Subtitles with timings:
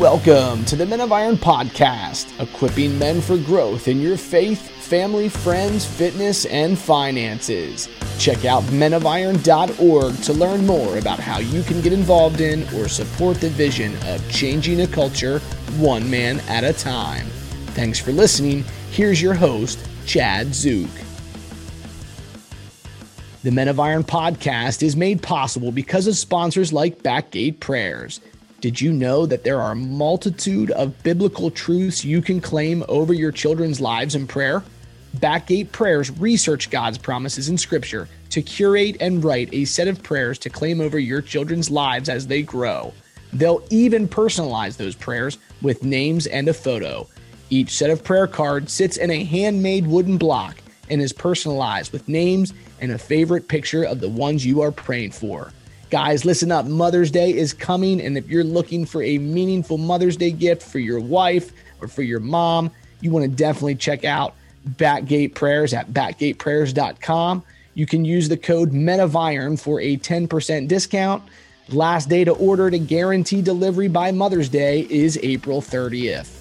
[0.00, 5.28] Welcome to the Men of Iron podcast, equipping men for growth in your faith, family,
[5.28, 7.86] friends, fitness, and finances.
[8.18, 13.42] Check out menofiron.org to learn more about how you can get involved in or support
[13.42, 15.40] the vision of changing a culture
[15.76, 17.26] one man at a time.
[17.74, 18.64] Thanks for listening.
[18.92, 20.88] Here's your host, Chad Zook.
[23.42, 28.22] The Men of Iron podcast is made possible because of sponsors like Backgate Prayers.
[28.60, 33.14] Did you know that there are a multitude of biblical truths you can claim over
[33.14, 34.62] your children's lives in prayer?
[35.16, 40.38] Backgate Prayers research God's promises in Scripture to curate and write a set of prayers
[40.40, 42.92] to claim over your children's lives as they grow.
[43.32, 47.08] They'll even personalize those prayers with names and a photo.
[47.48, 52.08] Each set of prayer cards sits in a handmade wooden block and is personalized with
[52.08, 55.50] names and a favorite picture of the ones you are praying for.
[55.90, 56.66] Guys, listen up.
[56.66, 58.00] Mother's Day is coming.
[58.00, 62.02] And if you're looking for a meaningful Mother's Day gift for your wife or for
[62.02, 62.70] your mom,
[63.00, 64.34] you want to definitely check out
[64.68, 67.42] Backgate Prayers at backgateprayers.com.
[67.74, 71.24] You can use the code Men of Iron for a 10% discount.
[71.70, 76.39] Last day to order to guarantee delivery by Mother's Day is April 30th.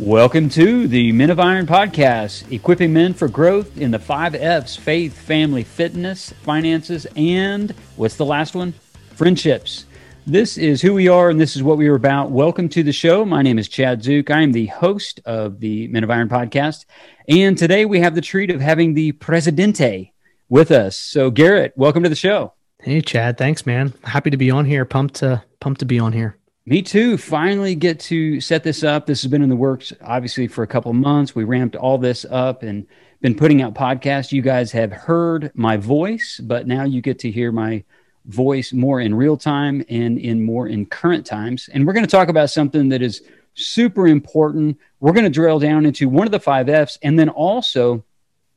[0.00, 4.74] Welcome to the Men of Iron podcast, equipping men for growth in the five F's
[4.74, 8.72] faith, family, fitness, finances, and what's the last one?
[9.14, 9.84] Friendships.
[10.26, 12.30] This is who we are and this is what we are about.
[12.30, 13.26] Welcome to the show.
[13.26, 14.30] My name is Chad Zook.
[14.30, 16.86] I am the host of the Men of Iron podcast.
[17.28, 20.14] And today we have the treat of having the Presidente
[20.48, 20.96] with us.
[20.96, 22.54] So, Garrett, welcome to the show.
[22.80, 23.36] Hey, Chad.
[23.36, 23.92] Thanks, man.
[24.02, 24.86] Happy to be on here.
[24.86, 26.39] Pumped to, pumped to be on here.
[26.66, 27.16] Me too.
[27.16, 29.06] Finally get to set this up.
[29.06, 31.34] This has been in the works obviously for a couple months.
[31.34, 32.86] We ramped all this up and
[33.22, 34.30] been putting out podcasts.
[34.30, 37.82] You guys have heard my voice, but now you get to hear my
[38.26, 41.68] voice more in real time and in more in current times.
[41.72, 43.22] And we're going to talk about something that is
[43.54, 44.78] super important.
[45.00, 48.04] We're going to drill down into one of the five F's and then also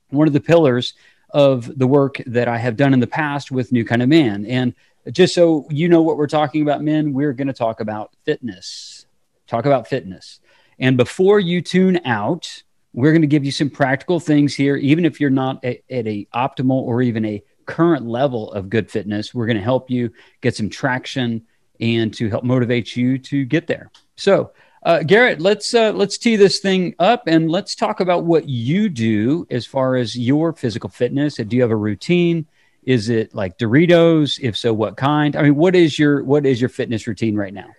[0.10, 0.94] one of the pillars
[1.30, 4.46] of the work that I have done in the past with New Kind of Man.
[4.46, 4.76] And
[5.12, 9.06] just so you know what we're talking about, men, we're going to talk about fitness.
[9.48, 10.40] Talk about fitness.
[10.80, 14.76] And before you tune out, we're going to give you some practical things here.
[14.78, 18.90] Even if you're not a, at a optimal or even a current level of good
[18.90, 21.42] fitness, we're going to help you get some traction
[21.80, 23.92] and to help motivate you to get there.
[24.16, 24.52] So,
[24.84, 28.90] uh, Garrett, let's uh, let's tee this thing up and let's talk about what you
[28.90, 31.36] do as far as your physical fitness.
[31.36, 32.46] Do you have a routine?
[32.86, 34.40] Is it like Doritos?
[34.42, 35.36] If so, what kind?
[35.36, 37.70] I mean, what is your what is your fitness routine right now?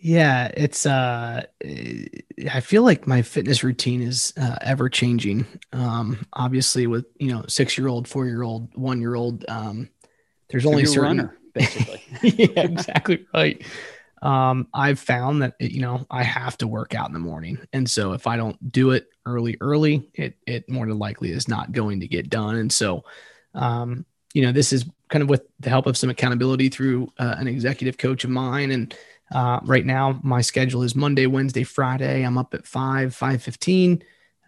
[0.00, 5.46] Yeah, it's uh I feel like my fitness routine is uh, ever changing.
[5.72, 9.88] Um obviously with, you know, 6-year-old, 4-year-old, 1-year-old um
[10.50, 12.02] there's only certain runner basically.
[12.22, 13.60] yeah, exactly right.
[14.22, 17.58] Um I've found that you know, I have to work out in the morning.
[17.72, 21.48] And so if I don't do it early early, it it more than likely is
[21.48, 22.54] not going to get done.
[22.54, 23.02] And so
[23.52, 27.36] um you know, this is kind of with the help of some accountability through uh,
[27.38, 28.70] an executive coach of mine.
[28.70, 28.94] And
[29.32, 32.22] uh, right now, my schedule is Monday, Wednesday, Friday.
[32.22, 34.02] I'm up at five, five fifteen,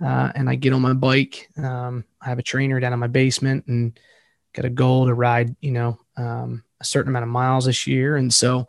[0.04, 1.48] uh, and I get on my bike.
[1.56, 3.98] Um, I have a trainer down in my basement, and
[4.54, 8.16] got a goal to ride, you know, um, a certain amount of miles this year.
[8.16, 8.68] And so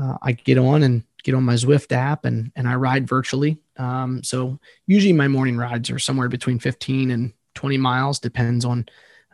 [0.00, 3.58] uh, I get on and get on my Zwift app, and and I ride virtually.
[3.78, 8.86] Um, so usually my morning rides are somewhere between 15 and 20 miles, depends on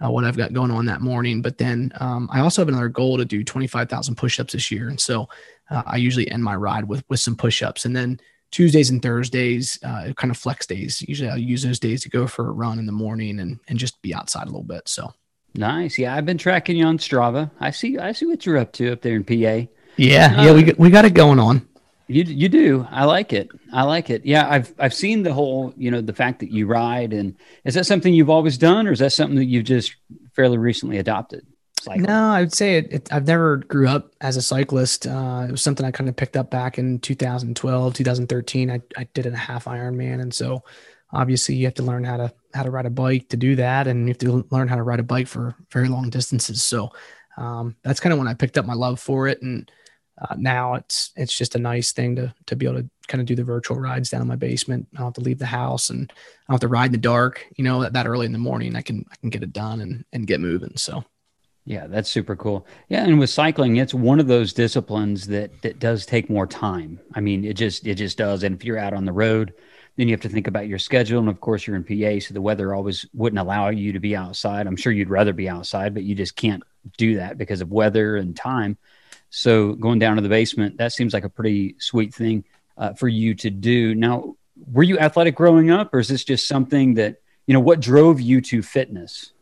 [0.02, 1.42] uh, what I've got going on that morning.
[1.42, 5.00] But then um, I also have another goal to do 25,000 push-ups this year, and
[5.00, 5.28] so
[5.70, 9.78] uh, I usually end my ride with with some push-ups, and then Tuesdays and Thursdays,
[9.82, 11.02] uh, kind of flex days.
[11.08, 13.78] Usually, I'll use those days to go for a run in the morning and and
[13.78, 14.88] just be outside a little bit.
[14.88, 15.12] So
[15.54, 16.14] nice, yeah.
[16.14, 17.50] I've been tracking you on Strava.
[17.60, 19.68] I see, I see what you're up to up there in PA.
[19.96, 21.68] Yeah, yeah, we we got it going on.
[22.06, 22.86] You you do.
[22.90, 23.48] I like it.
[23.72, 24.26] I like it.
[24.26, 27.34] Yeah, I've I've seen the whole, you know, the fact that you ride and
[27.64, 29.94] is that something you've always done or is that something that you've just
[30.34, 31.46] fairly recently adopted?
[31.80, 32.04] Cycling?
[32.04, 35.06] No, I would say it, it, I've never grew up as a cyclist.
[35.06, 38.70] Uh, it was something I kind of picked up back in 2012, 2013.
[38.70, 40.20] I, I did a half Ironman.
[40.20, 40.62] And so
[41.12, 43.86] obviously you have to learn how to, how to ride a bike to do that.
[43.86, 46.62] And you have to learn how to ride a bike for very long distances.
[46.62, 46.90] So
[47.36, 49.42] um, that's kind of when I picked up my love for it.
[49.42, 49.70] And,
[50.18, 53.26] uh, now it's it's just a nice thing to to be able to kind of
[53.26, 54.86] do the virtual rides down in my basement.
[54.94, 56.98] I don't have to leave the house and I don't have to ride in the
[56.98, 57.46] dark.
[57.56, 59.80] You know, that, that early in the morning, I can I can get it done
[59.80, 60.76] and and get moving.
[60.76, 61.04] So.
[61.66, 62.66] Yeah, that's super cool.
[62.90, 67.00] Yeah, and with cycling, it's one of those disciplines that that does take more time.
[67.14, 68.42] I mean, it just it just does.
[68.42, 69.54] And if you're out on the road,
[69.96, 71.20] then you have to think about your schedule.
[71.20, 74.14] And of course, you're in PA, so the weather always wouldn't allow you to be
[74.14, 74.66] outside.
[74.66, 76.62] I'm sure you'd rather be outside, but you just can't
[76.98, 78.76] do that because of weather and time.
[79.34, 82.44] So going down to the basement, that seems like a pretty sweet thing
[82.78, 83.94] uh, for you to do.
[83.94, 84.36] Now,
[84.70, 87.16] were you athletic growing up, or is this just something that,
[87.46, 89.32] you know, what drove you to fitness?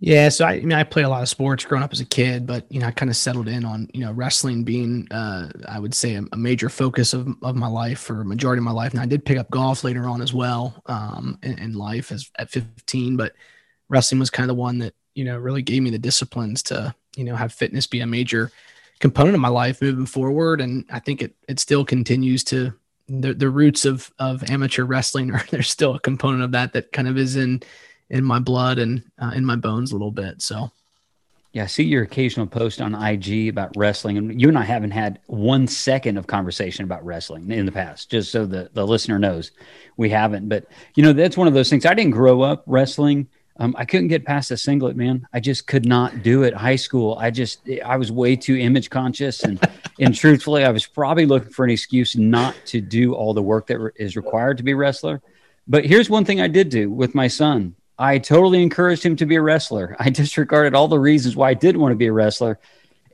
[0.00, 2.04] Yeah, so I, I, mean, I played a lot of sports growing up as a
[2.04, 5.50] kid, but you know, I kind of settled in on you know wrestling being, uh,
[5.68, 8.64] I would say, a, a, major focus of, of my life for a majority of
[8.64, 8.92] my life.
[8.92, 12.30] And I did pick up golf later on as well um, in, in life as
[12.38, 13.32] at 15, but
[13.88, 16.94] wrestling was kind of the one that you know really gave me the disciplines to
[17.16, 18.50] you know have fitness be a major
[19.00, 20.60] component of my life moving forward.
[20.60, 22.72] And I think it it still continues to
[23.08, 26.92] the the roots of of amateur wrestling are there's still a component of that that
[26.92, 27.62] kind of is in
[28.10, 30.40] in my blood and uh, in my bones a little bit.
[30.40, 30.70] So,
[31.52, 34.92] yeah, I see your occasional post on IG about wrestling, and you and I haven't
[34.92, 38.10] had one second of conversation about wrestling in the past.
[38.10, 39.50] Just so the the listener knows,
[39.96, 40.48] we haven't.
[40.48, 41.86] But you know, that's one of those things.
[41.86, 43.28] I didn't grow up wrestling.
[43.58, 45.26] Um, I couldn't get past a singlet, man.
[45.32, 46.52] I just could not do it.
[46.52, 49.58] High school, I just I was way too image conscious, and
[49.98, 53.66] and truthfully, I was probably looking for an excuse not to do all the work
[53.68, 55.22] that re- is required to be a wrestler.
[55.66, 57.74] But here's one thing I did do with my son.
[57.98, 59.96] I totally encouraged him to be a wrestler.
[59.98, 62.58] I disregarded all the reasons why I didn't want to be a wrestler.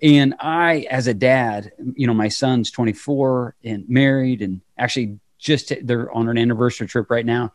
[0.03, 5.73] And I, as a dad, you know, my son's 24 and married and actually just
[5.83, 7.53] they're on an anniversary trip right now.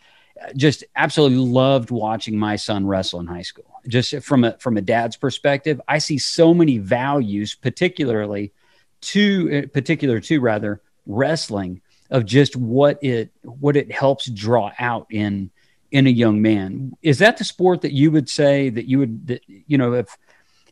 [0.55, 3.81] Just absolutely loved watching my son wrestle in high school.
[3.87, 8.53] Just from a from a dad's perspective, I see so many values, particularly
[9.01, 15.07] to uh, particular to rather wrestling of just what it what it helps draw out
[15.09, 15.49] in
[15.91, 16.95] in a young man.
[17.01, 20.17] Is that the sport that you would say that you would, that, you know, if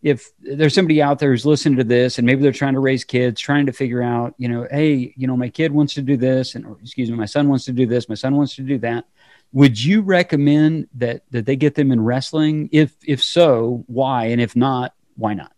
[0.02, 3.04] if there's somebody out there who's listening to this and maybe they're trying to raise
[3.04, 6.16] kids, trying to figure out, you know, hey, you know, my kid wants to do
[6.16, 8.78] this, and excuse me, my son wants to do this, my son wants to do
[8.80, 9.06] that.
[9.52, 12.70] Would you recommend that that they get them in wrestling?
[12.72, 14.26] If if so, why?
[14.26, 15.52] And if not, why not?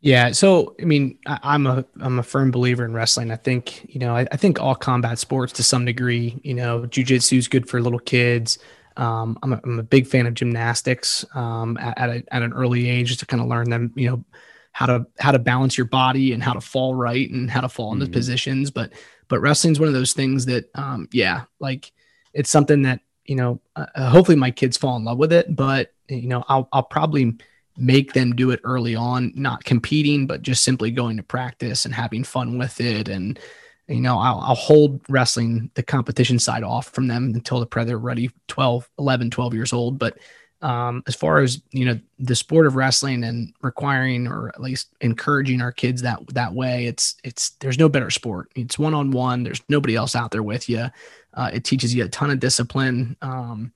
[0.00, 3.30] Yeah, so I mean, I, am a I'm a firm believer in wrestling.
[3.30, 6.38] I think you know, I, I think all combat sports to some degree.
[6.44, 8.58] You know, jujitsu is good for little kids.
[8.98, 12.52] Um, I'm, a, I'm a big fan of gymnastics um, at at, a, at an
[12.52, 13.92] early age just to kind of learn them.
[13.96, 14.24] You know,
[14.72, 17.68] how to how to balance your body and how to fall right and how to
[17.68, 18.12] fall into mm-hmm.
[18.12, 18.70] positions.
[18.70, 18.92] But
[19.28, 21.92] but wrestling's one of those things that, um, yeah, like
[22.36, 23.60] it's something that you know.
[23.74, 25.54] Uh, uh hopefully, my kids fall in love with it.
[25.54, 27.36] But you know, I'll I'll probably
[27.76, 31.94] make them do it early on, not competing, but just simply going to practice and
[31.94, 33.08] having fun with it.
[33.08, 33.38] And,
[33.86, 37.98] you know, I'll, I'll hold wrestling, the competition side off from them until the they're
[37.98, 39.98] ready 12, 11, 12 years old.
[39.98, 40.18] But
[40.62, 44.88] um, as far as, you know, the sport of wrestling and requiring or at least
[45.00, 48.50] encouraging our kids that, that way, it's, it's, there's no better sport.
[48.56, 49.42] It's one-on-one.
[49.42, 50.86] There's nobody else out there with you.
[51.34, 53.16] Uh, it teaches you a ton of discipline.
[53.20, 53.72] Um,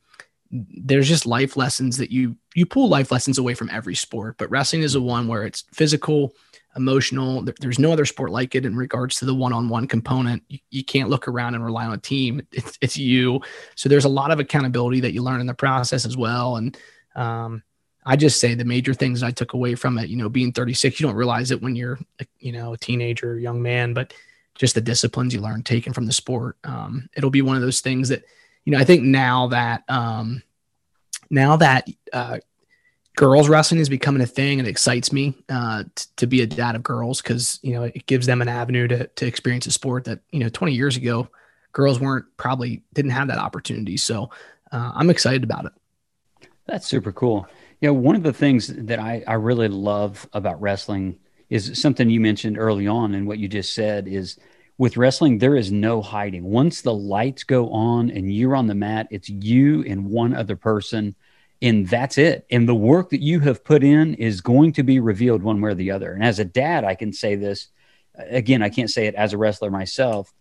[0.50, 4.50] there's just life lessons that you you pull life lessons away from every sport but
[4.50, 6.34] wrestling is a one where it's physical
[6.76, 7.44] emotional.
[7.60, 10.42] There's no other sport like it in regards to the one-on-one component.
[10.70, 12.42] You, can't look around and rely on a team.
[12.52, 13.40] It's, it's you.
[13.74, 16.56] So there's a lot of accountability that you learn in the process as well.
[16.56, 16.76] And
[17.14, 17.62] um,
[18.06, 20.98] i just say the major things i took away from it you know being 36
[20.98, 21.98] you don't realize it when you're
[22.38, 24.14] you know a teenager young man but
[24.60, 26.58] just the disciplines you learn taken from the sport.
[26.64, 28.24] Um, it'll be one of those things that
[28.66, 30.42] you know, I think now that um,
[31.30, 32.38] now that uh,
[33.16, 36.46] girls wrestling is becoming a thing, and it excites me uh, t- to be a
[36.46, 39.70] dad of girls because you know it gives them an avenue to to experience a
[39.70, 41.28] sport that you know 20 years ago
[41.72, 43.96] girls weren't probably didn't have that opportunity.
[43.96, 44.30] So
[44.72, 45.72] uh, I'm excited about it.
[46.66, 47.48] That's super cool.
[47.80, 52.08] You know, one of the things that I, I really love about wrestling is something
[52.08, 54.38] you mentioned early on, and what you just said is
[54.78, 56.44] with wrestling, there is no hiding.
[56.44, 60.56] Once the lights go on and you're on the mat, it's you and one other
[60.56, 61.14] person,
[61.62, 62.46] and that's it.
[62.50, 65.70] And the work that you have put in is going to be revealed one way
[65.70, 66.12] or the other.
[66.12, 67.68] And as a dad, I can say this
[68.14, 70.32] again, I can't say it as a wrestler myself.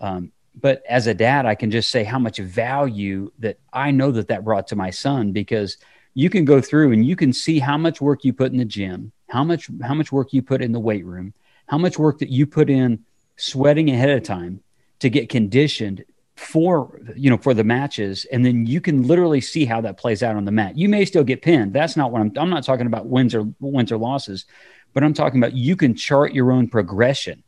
[0.00, 4.10] Um, but as a dad, I can just say how much value that I know
[4.12, 5.76] that that brought to my son because
[6.14, 8.64] you can go through and you can see how much work you put in the
[8.64, 11.34] gym, how much how much work you put in the weight room,
[11.66, 13.04] how much work that you put in
[13.36, 14.60] sweating ahead of time
[15.00, 16.04] to get conditioned
[16.36, 20.22] for you know for the matches and then you can literally see how that plays
[20.22, 22.62] out on the mat you may still get pinned that's not what i'm i'm not
[22.62, 24.44] talking about wins or wins or losses
[24.92, 27.42] but i'm talking about you can chart your own progression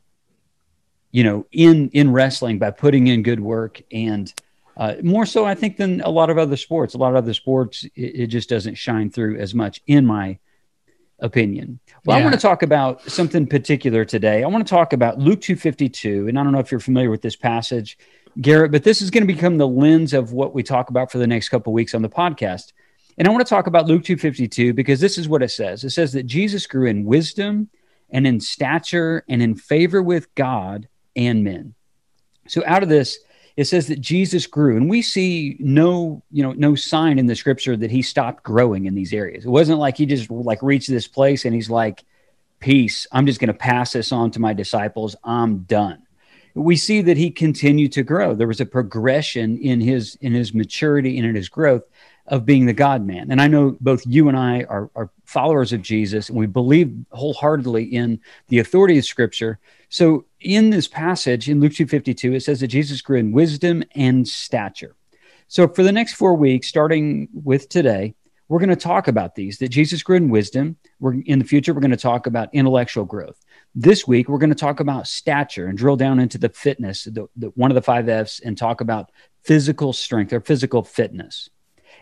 [1.11, 4.33] you know in in wrestling by putting in good work and
[4.79, 7.35] uh, more so i think than a lot of other sports a lot of other
[7.35, 10.39] sports it, it just doesn't shine through as much in my
[11.21, 11.81] opinion.
[12.05, 12.23] Well, yeah.
[12.23, 14.45] I want to talk about something particular today.
[14.45, 16.29] I want to talk about Luke 252.
[16.29, 17.99] And I don't know if you're familiar with this passage.
[18.41, 21.19] Garrett, but this is going to become the lens of what we talk about for
[21.19, 22.73] the next couple weeks on the podcast.
[23.17, 25.83] And I want to talk about Luke 252 because this is what it says.
[25.83, 27.69] It says that Jesus grew in wisdom
[28.11, 31.75] and in stature and in favor with God and men.
[32.47, 33.19] So out of this,
[33.57, 37.35] it says that Jesus grew, and we see no, you know, no sign in the
[37.35, 39.45] scripture that he stopped growing in these areas.
[39.45, 42.05] It wasn't like he just like reached this place and he's like,
[42.61, 45.17] "Peace, I'm just going to pass this on to my disciples.
[45.25, 46.05] I'm done."
[46.59, 48.35] We see that he continued to grow.
[48.35, 51.89] There was a progression in his in his maturity and in his growth
[52.29, 53.31] of being the God man.
[53.31, 56.95] And I know both you and I are, are followers of Jesus, and we believe
[57.13, 59.59] wholeheartedly in the authority of Scripture.
[59.89, 64.29] So in this passage in Luke 252, it says that Jesus grew in wisdom and
[64.29, 64.95] stature.
[65.49, 68.15] So for the next four weeks, starting with today,
[68.49, 70.77] we're going to talk about these that Jesus grew in wisdom.
[71.01, 73.39] We're in the future, we're going to talk about intellectual growth.
[73.75, 77.29] This week, we're going to talk about stature and drill down into the fitness, the,
[77.37, 79.11] the, one of the five F's, and talk about
[79.45, 81.49] physical strength or physical fitness.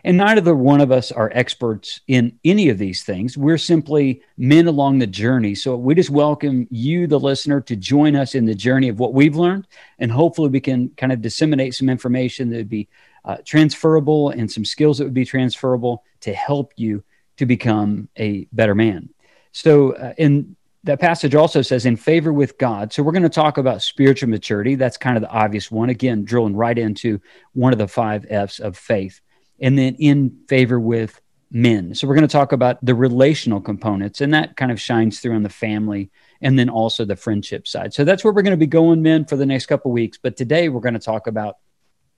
[0.03, 3.37] And neither one of us are experts in any of these things.
[3.37, 5.55] We're simply men along the journey.
[5.55, 9.13] So we just welcome you, the listener, to join us in the journey of what
[9.13, 9.67] we've learned.
[9.99, 12.87] And hopefully we can kind of disseminate some information that would be
[13.25, 17.03] uh, transferable and some skills that would be transferable to help you
[17.37, 19.09] to become a better man.
[19.51, 20.55] So, uh, in
[20.87, 22.91] that passage also says in favor with God.
[22.91, 24.75] So we're going to talk about spiritual maturity.
[24.75, 25.89] That's kind of the obvious one.
[25.89, 27.21] Again, drilling right into
[27.53, 29.21] one of the five F's of faith
[29.59, 31.93] and then in favor with men.
[31.93, 35.35] So we're going to talk about the relational components, and that kind of shines through
[35.35, 36.09] on the family
[36.41, 37.93] and then also the friendship side.
[37.93, 40.17] So that's where we're going to be going, men, for the next couple weeks.
[40.21, 41.57] But today we're going to talk about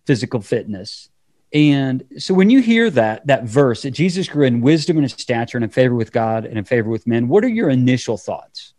[0.05, 1.09] physical fitness.
[1.51, 5.09] And so when you hear that that verse that Jesus grew in wisdom and in
[5.09, 8.17] stature and in favor with God and in favor with men, what are your initial
[8.17, 8.73] thoughts?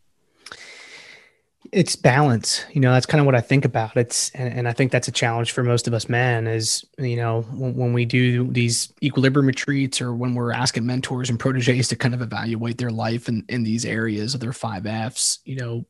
[1.73, 4.73] it's balance you know that's kind of what i think about it's and, and, i
[4.73, 8.05] think that's a challenge for most of us men is you know when, when, we
[8.05, 12.79] do these equilibrium retreats or when we're asking mentors and proteges to kind of evaluate
[12.79, 15.85] their life in, in these areas of their five f's you know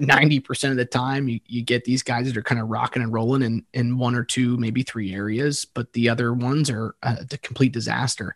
[0.00, 3.12] 90% of the time you, you get these guys that are kind of rocking and
[3.12, 7.18] rolling in in one or two maybe three areas but the other ones are a,
[7.30, 8.34] a complete disaster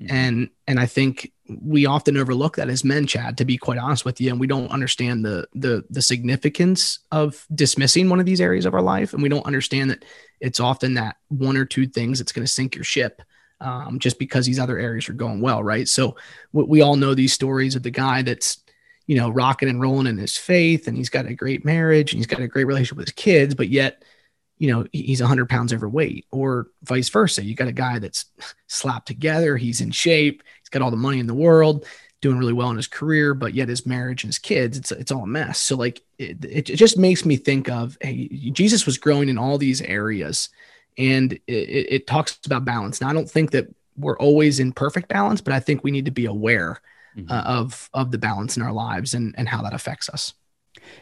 [0.00, 0.14] Mm-hmm.
[0.14, 4.04] And and I think we often overlook that as men, Chad, to be quite honest
[4.04, 4.30] with you.
[4.30, 8.74] And we don't understand the the the significance of dismissing one of these areas of
[8.74, 9.14] our life.
[9.14, 10.04] And we don't understand that
[10.40, 13.22] it's often that one or two things that's going to sink your ship.
[13.58, 15.88] Um, just because these other areas are going well, right?
[15.88, 16.16] So
[16.52, 18.58] we all know these stories of the guy that's
[19.06, 22.18] you know rocking and rolling in his faith, and he's got a great marriage, and
[22.18, 24.02] he's got a great relationship with his kids, but yet
[24.58, 27.44] you know, he's 100 pounds overweight, or vice versa.
[27.44, 28.26] You got a guy that's
[28.68, 31.84] slapped together, he's in shape, he's got all the money in the world,
[32.22, 35.12] doing really well in his career, but yet his marriage and his kids, it's it's
[35.12, 35.60] all a mess.
[35.60, 39.58] So like, it, it just makes me think of, hey, Jesus was growing in all
[39.58, 40.48] these areas,
[40.96, 43.00] and it, it talks about balance.
[43.00, 46.06] Now, I don't think that we're always in perfect balance, but I think we need
[46.06, 46.80] to be aware
[47.16, 47.30] mm-hmm.
[47.30, 50.34] uh, of of the balance in our lives and and how that affects us.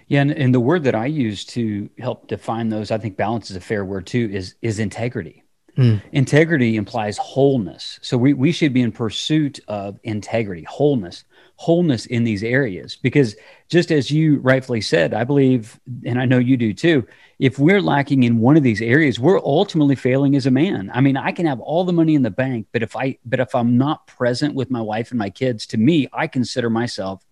[0.07, 3.51] Yeah, and, and the word that I use to help define those, I think balance
[3.51, 5.45] is a fair word too, is is integrity.
[5.77, 6.01] Mm.
[6.13, 7.99] Integrity implies wholeness.
[8.03, 11.25] So we, we should be in pursuit of integrity, wholeness,
[11.57, 12.97] wholeness in these areas.
[12.97, 13.35] Because
[13.69, 17.07] just as you rightfully said, I believe, and I know you do too,
[17.39, 20.91] if we're lacking in one of these areas, we're ultimately failing as a man.
[20.95, 23.41] I mean, I can have all the money in the bank, but if I but
[23.41, 27.25] if I'm not present with my wife and my kids, to me, I consider myself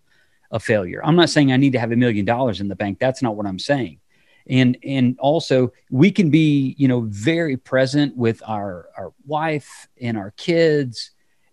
[0.51, 1.01] a failure.
[1.05, 2.99] I'm not saying I need to have a million dollars in the bank.
[2.99, 4.01] That's not what I'm saying.
[4.49, 10.19] And and also we can be, you know, very present with our our wife and
[10.19, 11.13] our kids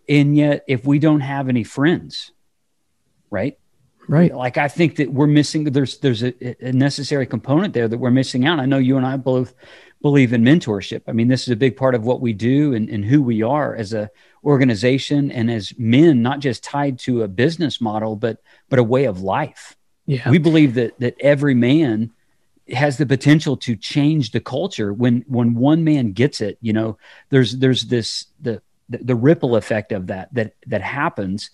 [0.10, 2.32] and yet if we don't have any friends,
[3.29, 3.60] right?
[4.10, 4.34] Right.
[4.34, 6.34] Like I think that we're missing there's there's a,
[6.68, 8.60] a necessary component there that we're missing out.
[8.60, 9.54] I know you and I both
[10.01, 11.04] believe in mentorship.
[11.08, 13.44] I mean, this is a big part of what we do and, and who we
[13.44, 14.10] are as a
[14.44, 19.06] organization and as men, not just tied to a business model, but but a way
[19.06, 19.78] of life.
[20.08, 20.28] Yeah.
[20.28, 22.10] We believe that that every man
[22.74, 26.98] has the potential to change the culture when when one man gets it, you know,
[27.30, 31.51] there's there's this the the, the ripple effect of that that that happens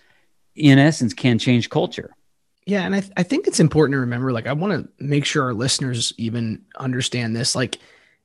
[0.55, 2.15] in essence can change culture.
[2.65, 4.31] Yeah, and I, th- I think it's important to remember.
[4.31, 7.55] Like, I want to make sure our listeners even understand this.
[7.55, 7.77] Like,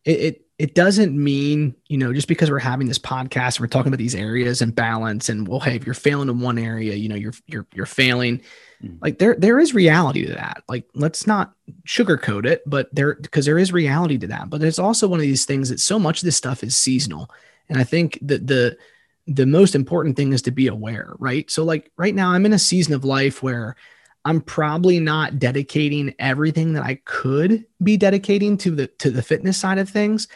[0.05, 3.89] it, it it doesn't mean you know just because we're having this podcast we're talking
[3.89, 7.09] about these areas and balance and well hey if you're failing in one area you
[7.09, 8.43] know you're you're you're failing
[8.85, 8.99] mm.
[9.01, 11.55] like there there is reality to that like let's not
[11.87, 15.23] sugarcoat it but there because there is reality to that but it's also one of
[15.23, 17.31] these things that so much of this stuff is seasonal
[17.71, 18.77] and i think that the
[19.27, 22.53] the most important thing is to be aware right so like right now i'm in
[22.53, 23.77] a season of life where
[24.25, 29.57] I'm probably not dedicating everything that I could be dedicating to the to the fitness
[29.57, 30.29] side of things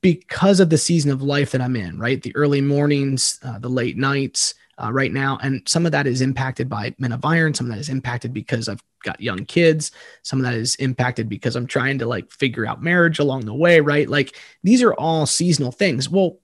[0.00, 2.22] because of the season of life that I'm in, right?
[2.22, 5.38] The early mornings, uh, the late nights, uh, right now.
[5.42, 7.54] And some of that is impacted by Men of Iron.
[7.54, 9.92] Some of that is impacted because I've got young kids.
[10.22, 13.54] Some of that is impacted because I'm trying to like figure out marriage along the
[13.54, 14.08] way, right?
[14.08, 16.10] Like these are all seasonal things.
[16.10, 16.38] Well,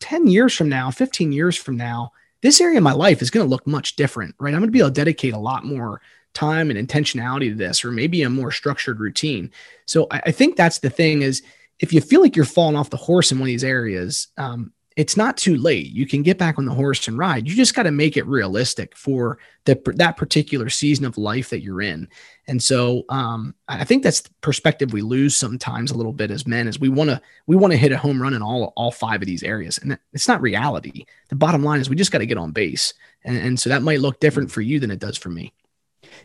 [0.00, 2.12] 10 years from now, 15 years from now,
[2.44, 4.52] this area of my life is going to look much different, right?
[4.52, 6.02] I'm going to be able to dedicate a lot more
[6.34, 9.50] time and intentionality to this, or maybe a more structured routine.
[9.86, 11.42] So I, I think that's the thing is
[11.80, 14.74] if you feel like you're falling off the horse in one of these areas, um,
[14.96, 15.90] it's not too late.
[15.90, 17.48] You can get back on the horse and ride.
[17.48, 21.62] You just got to make it realistic for the, that particular season of life that
[21.62, 22.06] you're in.
[22.46, 26.46] And so um, I think that's the perspective we lose sometimes a little bit as
[26.46, 28.92] men is we want to we want to hit a home run in all all
[28.92, 31.06] five of these areas, and it's not reality.
[31.28, 33.82] The bottom line is we just got to get on base, and, and so that
[33.82, 35.52] might look different for you than it does for me.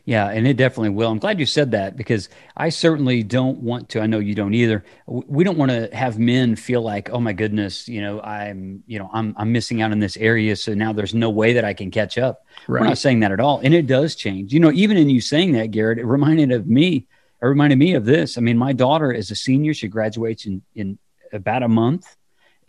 [0.06, 1.10] Yeah, and it definitely will.
[1.10, 4.02] I'm glad you said that because I certainly don't want to.
[4.02, 4.84] I know you don't either.
[5.06, 9.00] We don't want to have men feel like, oh my goodness, you know, I'm, you
[9.00, 11.74] know, I'm, I'm missing out in this area, so now there's no way that I
[11.74, 12.46] can catch up.
[12.68, 12.82] Right.
[12.82, 14.54] We're not saying that at all, and it does change.
[14.54, 17.08] You know, even in you saying that, Garrett, it reminded of me.
[17.42, 18.38] It reminded me of this.
[18.38, 20.98] I mean, my daughter is a senior; she graduates in in
[21.32, 22.16] about a month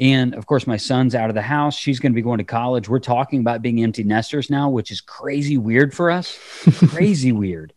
[0.00, 1.76] and of course, my son's out of the house.
[1.76, 2.88] She's going to be going to college.
[2.88, 6.38] We're talking about being empty nesters now, which is crazy weird for us.
[6.88, 7.74] crazy weird.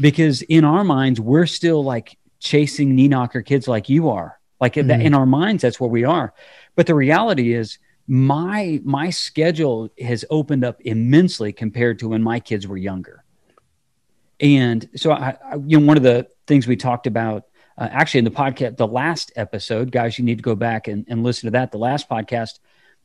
[0.00, 4.38] Because in our minds, we're still like chasing knee knocker kids like you are.
[4.60, 4.90] Like mm-hmm.
[4.90, 6.32] in our minds, that's where we are.
[6.76, 12.38] But the reality is, my my schedule has opened up immensely compared to when my
[12.38, 13.24] kids were younger.
[14.38, 17.44] And so, I, I you know, one of the things we talked about
[17.78, 21.04] uh, actually in the podcast, the last episode, guys, you need to go back and,
[21.08, 21.72] and listen to that.
[21.72, 22.58] The last podcast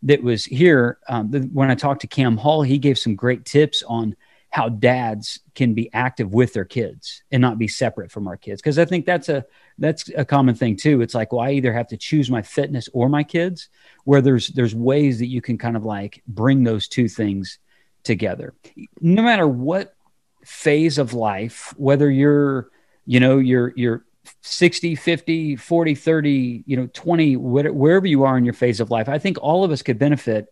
[0.04, 3.46] that was here, um, the, when I talked to Cam Hall, he gave some great
[3.46, 4.16] tips on
[4.50, 8.62] how dads can be active with their kids and not be separate from our kids.
[8.62, 9.46] Cause I think that's a,
[9.78, 11.02] that's a common thing too.
[11.02, 13.70] It's like, well, I either have to choose my fitness or my kids
[14.04, 17.60] where there's, there's ways that you can kind of like bring those two things
[18.04, 18.54] together.
[19.00, 19.96] No matter what
[20.44, 22.70] phase of life, whether you're,
[23.06, 24.04] you know, you're, you're
[24.42, 29.10] 60 50 40 30 you know 20 wherever you are in your phase of life
[29.10, 30.48] i think all of us could benefit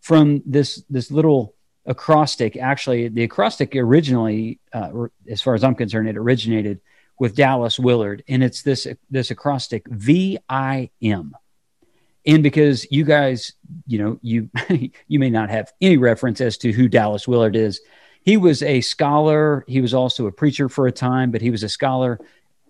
[0.00, 1.54] from this this little
[1.86, 2.56] acrostic.
[2.56, 4.90] Actually the acrostic originally uh,
[5.28, 6.80] as far as i'm concerned it originated
[7.18, 10.38] with dallas willard and it's this this acrostic vim
[12.26, 13.52] and because you guys
[13.86, 14.50] you know you
[15.08, 17.80] you may not have any reference as to who dallas willard is.
[18.24, 19.64] He was a scholar.
[19.66, 22.20] He was also a preacher for a time but he was a scholar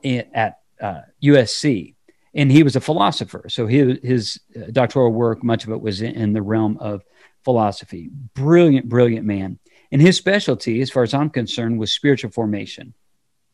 [0.05, 1.95] at uh, USC,
[2.35, 3.45] and he was a philosopher.
[3.49, 4.41] So his, his
[4.73, 7.03] doctoral work, much of it was in the realm of
[7.45, 8.11] philosophy.
[8.35, 9.59] Brilliant, brilliant man.
[9.91, 12.95] And his specialty, as far as I'm concerned, was spiritual formation.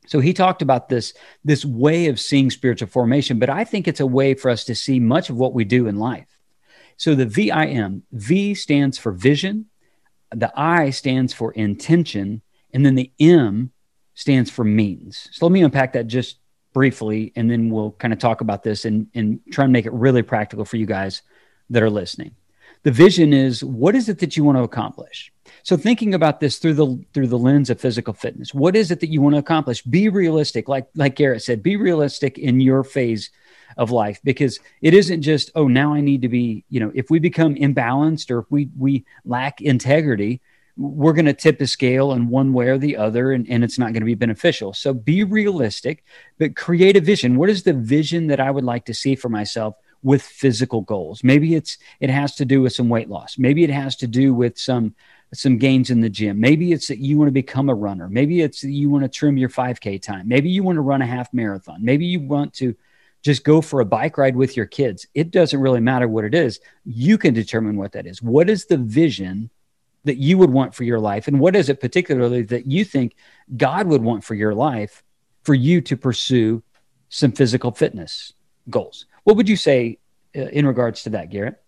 [0.06, 1.12] So he talked about this,
[1.44, 4.74] this way of seeing spiritual formation, but I think it's a way for us to
[4.74, 6.28] see much of what we do in life.
[6.96, 9.66] So the VIM, V stands for vision,
[10.30, 13.72] the I stands for intention, and then the M
[14.18, 15.28] stands for means.
[15.30, 16.38] So let me unpack that just
[16.74, 19.92] briefly, and then we'll kind of talk about this and, and try and make it
[19.92, 21.22] really practical for you guys
[21.70, 22.34] that are listening.
[22.82, 25.32] The vision is what is it that you want to accomplish?
[25.62, 28.98] So thinking about this through the through the lens of physical fitness, what is it
[29.00, 29.82] that you want to accomplish?
[29.82, 33.30] Be realistic, like like Garrett said, be realistic in your phase
[33.76, 37.08] of life because it isn't just oh now I need to be you know if
[37.08, 40.40] we become imbalanced or if we we lack integrity,
[40.78, 43.78] we're going to tip the scale in one way or the other, and, and it's
[43.78, 44.72] not going to be beneficial.
[44.72, 46.04] So be realistic,
[46.38, 47.36] but create a vision.
[47.36, 49.74] What is the vision that I would like to see for myself?
[50.04, 51.24] with physical goals?
[51.24, 53.36] Maybe it's it has to do with some weight loss.
[53.36, 54.94] Maybe it has to do with some
[55.34, 56.38] some gains in the gym.
[56.38, 58.08] Maybe it's that you want to become a runner.
[58.08, 60.28] Maybe it's that you want to trim your 5k time.
[60.28, 61.84] Maybe you want to run a half marathon.
[61.84, 62.76] Maybe you want to
[63.22, 65.06] just go for a bike ride with your kids.
[65.14, 66.60] It doesn't really matter what it is.
[66.84, 68.22] You can determine what that is.
[68.22, 69.50] What is the vision
[70.04, 71.28] that you would want for your life?
[71.28, 73.14] And what is it particularly that you think
[73.56, 75.02] God would want for your life
[75.42, 76.62] for you to pursue
[77.08, 78.32] some physical fitness
[78.70, 79.06] goals?
[79.24, 79.98] What would you say
[80.36, 81.62] uh, in regards to that, Garrett?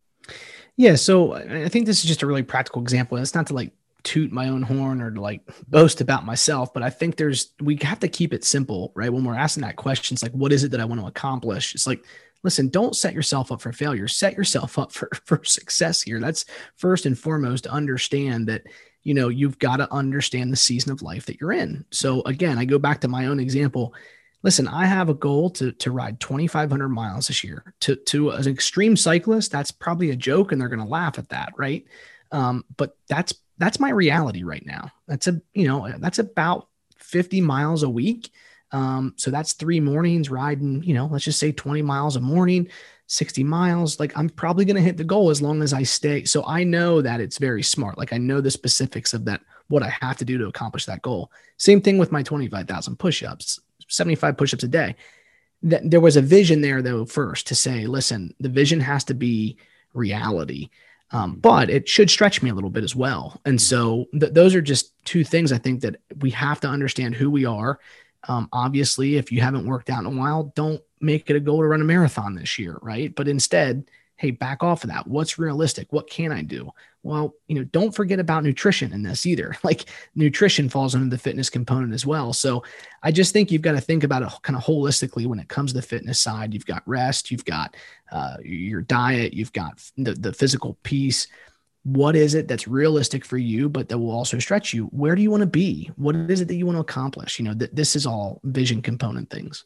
[0.77, 3.19] Yeah, so I think this is just a really practical example.
[3.19, 6.83] It's not to like toot my own horn or to like boast about myself, but
[6.83, 9.13] I think there's we have to keep it simple, right?
[9.13, 11.75] When we're asking that question, it's like, what is it that I want to accomplish?
[11.75, 12.05] It's like
[12.43, 14.09] listen, don't set yourself up for failure.
[14.09, 16.21] Set yourself up for, for success here.
[16.21, 16.45] That's
[16.77, 18.63] first and foremost to understand that,
[19.03, 21.85] you know, you've got to understand the season of life that you're in.
[21.91, 23.95] So again, I go back to my own example.
[24.43, 27.75] Listen, I have a goal to, to ride 2,500 miles this year.
[27.81, 31.31] To, to an extreme cyclist, that's probably a joke and they're going to laugh at
[31.31, 31.53] that.
[31.57, 31.87] Right.
[32.33, 34.91] Um, but that's, that's my reality right now.
[35.07, 38.31] That's a, you know, that's about 50 miles a week.
[38.73, 42.69] Um, so that's three mornings riding, you know, let's just say 20 miles a morning,
[43.07, 43.99] 60 miles.
[43.99, 46.25] Like I'm probably going to hit the goal as long as I stay.
[46.25, 47.99] So I know that it's very smart.
[47.99, 51.03] Like I know the specifics of that, what I have to do to accomplish that
[51.03, 51.33] goal.
[51.57, 54.97] Same thing with my 25,000 push ups, 75 push ups a day.
[55.63, 59.15] That there was a vision there though, first to say, listen, the vision has to
[59.15, 59.59] be
[59.93, 60.71] reality.
[61.13, 63.41] Um, but it should stretch me a little bit as well.
[63.45, 67.17] And so th- those are just two things I think that we have to understand
[67.17, 67.81] who we are.
[68.29, 71.61] Um, obviously, if you haven't worked out in a while, don't make it a goal
[71.61, 73.15] to run a marathon this year, right?
[73.15, 75.07] But instead, hey, back off of that.
[75.07, 75.91] What's realistic?
[75.95, 76.71] What can I do?
[77.03, 79.57] Well, you know, don't forget about nutrition in this either.
[79.65, 82.35] Like nutrition falls under the fitness component as well.
[82.35, 82.63] So
[83.03, 85.73] I just think you've got to think about it kind of holistically when it comes
[85.73, 86.53] to the fitness side.
[86.53, 87.77] You've got rest, you've got
[88.13, 91.27] uh, your diet, you've got the, the physical piece.
[91.83, 94.87] What is it that's realistic for you, but that will also stretch you?
[94.87, 95.91] Where do you want to be?
[95.97, 97.39] What is it that you want to accomplish?
[97.39, 99.65] You know, th- this is all vision component things.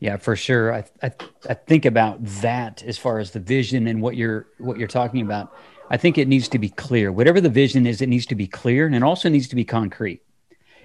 [0.00, 0.74] Yeah, for sure.
[0.74, 1.12] I, I
[1.48, 5.20] I think about that as far as the vision and what you're what you're talking
[5.20, 5.54] about.
[5.90, 7.12] I think it needs to be clear.
[7.12, 9.64] Whatever the vision is, it needs to be clear and it also needs to be
[9.64, 10.22] concrete.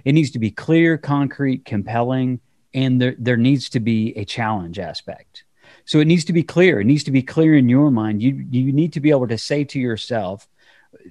[0.06, 2.42] It needs to be clear, concrete, compelling,
[2.74, 5.44] and there there needs to be a challenge aspect.
[5.90, 6.80] So it needs to be clear.
[6.80, 8.22] It needs to be clear in your mind.
[8.22, 10.48] You you need to be able to say to yourself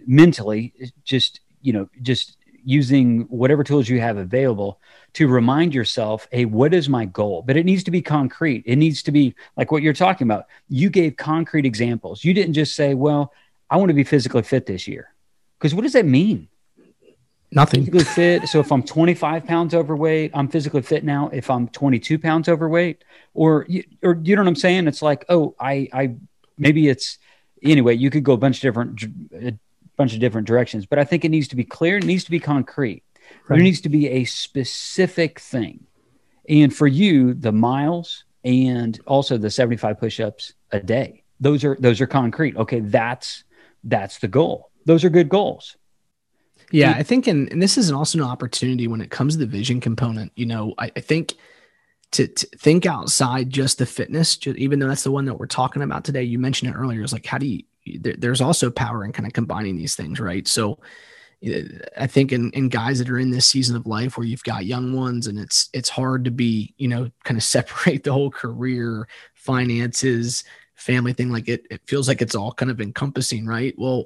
[0.06, 4.80] mentally, just you know, just using whatever tools you have available
[5.14, 7.42] to remind yourself, hey, what is my goal?
[7.42, 8.62] But it needs to be concrete.
[8.66, 10.46] It needs to be like what you're talking about.
[10.68, 12.22] You gave concrete examples.
[12.22, 13.32] You didn't just say, well,
[13.68, 15.12] I want to be physically fit this year.
[15.58, 16.46] Because what does that mean?
[17.50, 17.86] Nothing.
[17.86, 18.48] Physically fit.
[18.48, 21.30] So if I'm 25 pounds overweight, I'm physically fit now.
[21.32, 23.66] If I'm 22 pounds overweight, or
[24.02, 24.86] or you know what I'm saying?
[24.86, 26.14] It's like, oh, I I
[26.58, 27.18] maybe it's
[27.62, 27.94] anyway.
[27.94, 29.58] You could go a bunch of different a
[29.96, 31.96] bunch of different directions, but I think it needs to be clear.
[31.96, 33.02] It needs to be concrete.
[33.46, 33.56] Right.
[33.56, 35.86] There needs to be a specific thing.
[36.48, 41.22] And for you, the miles and also the 75 push-ups a day.
[41.40, 42.56] Those are those are concrete.
[42.56, 43.44] Okay, that's
[43.84, 44.70] that's the goal.
[44.84, 45.76] Those are good goals.
[46.70, 49.46] Yeah, I think, and, and this is also an opportunity when it comes to the
[49.46, 50.32] vision component.
[50.36, 51.34] You know, I, I think
[52.12, 55.46] to, to, think outside just the fitness, just, even though that's the one that we're
[55.46, 56.22] talking about today.
[56.22, 57.02] You mentioned it earlier.
[57.02, 57.62] It's like, how do you,
[58.00, 60.46] there, there's also power in kind of combining these things, right?
[60.46, 60.78] So
[61.42, 61.64] eh,
[61.96, 64.66] I think in, in guys that are in this season of life where you've got
[64.66, 68.30] young ones and it's, it's hard to be, you know, kind of separate the whole
[68.30, 70.44] career, finances,
[70.78, 74.04] family thing like it it feels like it's all kind of encompassing right well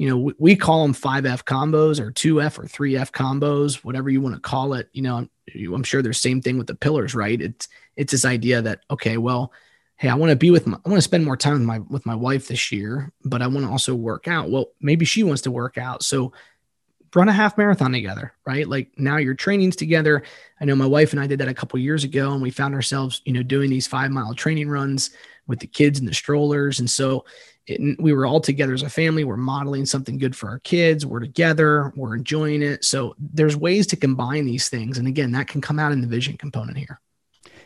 [0.00, 4.22] you know we, we call them 5f combos or 2f or 3f combos whatever you
[4.22, 5.30] want to call it you know I'm,
[5.74, 9.18] I'm sure there's same thing with the pillars right it's it's this idea that okay
[9.18, 9.52] well
[9.96, 11.78] hey i want to be with my i want to spend more time with my
[11.80, 15.22] with my wife this year but i want to also work out well maybe she
[15.22, 16.32] wants to work out so
[17.14, 18.68] run a half marathon together, right?
[18.68, 20.22] Like now your trainings together.
[20.60, 22.72] I know my wife and I did that a couple years ago, and we found
[22.72, 25.10] ourselves, you know, doing these five mile training runs
[25.48, 26.78] with the kids and the strollers.
[26.78, 27.24] And so
[27.70, 29.24] it, we were all together as a family.
[29.24, 31.06] We're modeling something good for our kids.
[31.06, 31.92] We're together.
[31.96, 32.84] We're enjoying it.
[32.84, 34.98] So there's ways to combine these things.
[34.98, 37.00] And again, that can come out in the vision component here.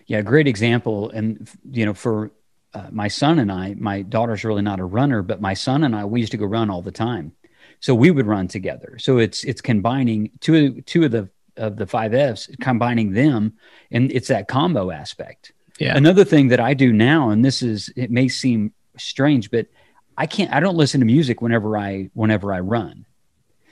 [0.06, 1.10] Yeah, great example.
[1.10, 2.30] And, you know, for
[2.74, 5.96] uh, my son and I, my daughter's really not a runner, but my son and
[5.96, 7.32] I, we used to go run all the time.
[7.80, 8.98] So we would run together.
[8.98, 13.54] So it's it's combining two two of the of the five Fs, combining them,
[13.90, 15.52] and it's that combo aspect.
[15.78, 15.96] Yeah.
[15.96, 19.66] Another thing that I do now, and this is it may seem strange, but
[20.16, 23.06] I can't I don't listen to music whenever I whenever I run.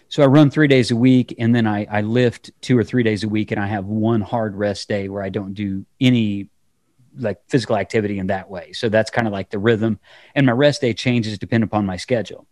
[0.08, 3.02] So I run three days a week and then I, I lift two or three
[3.02, 6.50] days a week and I have one hard rest day where I don't do any
[7.16, 8.72] like physical activity in that way.
[8.72, 9.98] So that's kind of like the rhythm.
[10.34, 12.46] And my rest day changes depending upon my schedule.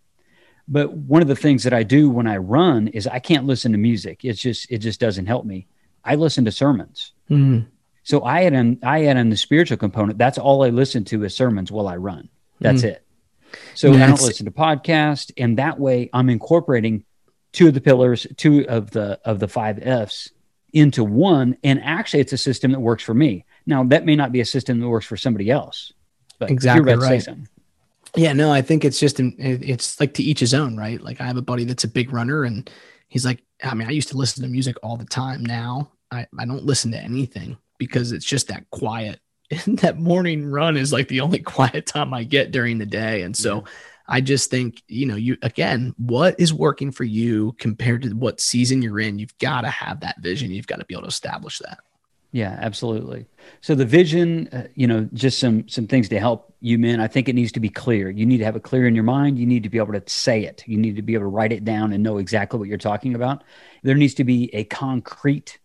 [0.69, 3.73] But one of the things that I do when I run is I can't listen
[3.73, 4.25] to music.
[4.25, 5.67] It's just it just doesn't help me.
[6.05, 7.13] I listen to sermons.
[7.29, 7.67] Mm.
[8.05, 10.17] So I add in I add in the spiritual component.
[10.17, 12.29] That's all I listen to is sermons while I run.
[12.61, 12.93] That's mm.
[12.93, 13.05] it.
[13.75, 17.05] So I don't listen to podcasts, and that way I'm incorporating
[17.53, 20.31] two of the pillars, two of the of the five Fs
[20.73, 21.57] into one.
[21.65, 23.45] And actually, it's a system that works for me.
[23.67, 25.93] Now that may not be a system that works for somebody else.
[26.39, 27.29] But exactly right.
[28.17, 31.01] Yeah, no, I think it's just it's like to each his own, right?
[31.01, 32.69] Like I have a buddy that's a big runner, and
[33.09, 35.45] he's like, I mean, I used to listen to music all the time.
[35.45, 39.21] Now I I don't listen to anything because it's just that quiet.
[39.51, 43.23] And that morning run is like the only quiet time I get during the day.
[43.23, 43.73] And so yeah.
[44.09, 48.41] I just think, you know, you again, what is working for you compared to what
[48.41, 49.19] season you're in?
[49.19, 50.51] You've got to have that vision.
[50.51, 51.79] You've got to be able to establish that.
[52.33, 53.27] Yeah, absolutely.
[53.61, 57.01] So the vision, uh, you know, just some some things to help you men.
[57.01, 58.09] I think it needs to be clear.
[58.09, 59.39] You need to have it clear in your mind.
[59.39, 60.63] You need to be able to say it.
[60.67, 63.17] You need to be able to write it down and know exactly what you're talking
[63.17, 63.43] about.
[63.83, 65.59] There needs to be a concrete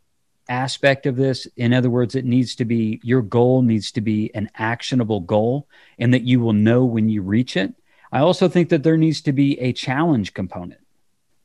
[0.47, 1.47] aspect of this.
[1.58, 5.67] In other words, it needs to be your goal needs to be an actionable goal
[5.99, 7.73] and that you will know when you reach it.
[8.12, 10.81] I also think that there needs to be a challenge component.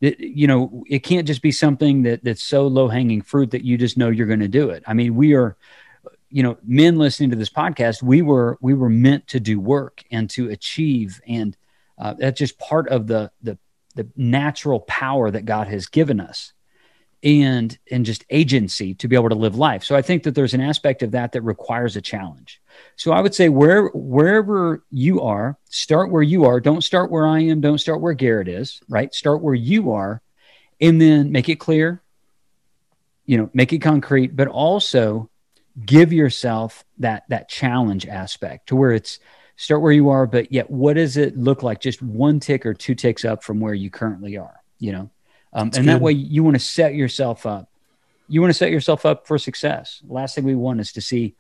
[0.01, 3.65] It, you know, it can't just be something that that's so low hanging fruit that
[3.65, 4.83] you just know you're going to do it.
[4.87, 5.57] I mean, we are,
[6.31, 10.03] you know, men listening to this podcast, we were we were meant to do work
[10.11, 11.57] and to achieve, and
[11.99, 13.59] uh, that's just part of the the
[13.95, 16.53] the natural power that God has given us
[17.23, 19.85] and and just agency to be able to live life.
[19.85, 22.61] So I think that there's an aspect of that that requires a challenge.
[22.97, 26.61] So I would say where wherever you are, start where you are.
[26.61, 27.61] Don't start where I am.
[27.61, 28.81] Don't start where Garrett is.
[28.89, 29.15] Right.
[29.15, 30.23] Start where you are,
[30.81, 32.03] and then make it clear.
[33.27, 35.29] You know, make it concrete, but also
[35.85, 39.19] give yourself that that challenge aspect to where it's
[39.57, 41.81] start where you are, but yet what does it look like?
[41.81, 44.57] Just one tick or two ticks up from where you currently are.
[44.79, 45.11] You know,
[45.53, 45.87] um, and good.
[45.87, 47.69] that way you want to set yourself up.
[48.29, 50.03] You want to set yourself up for success.
[50.07, 51.35] last thing we want is to see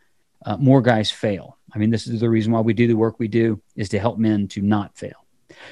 [0.44, 1.58] uh, more guys fail.
[1.72, 3.98] I mean, this is the reason why we do the work we do is to
[3.98, 5.24] help men to not fail.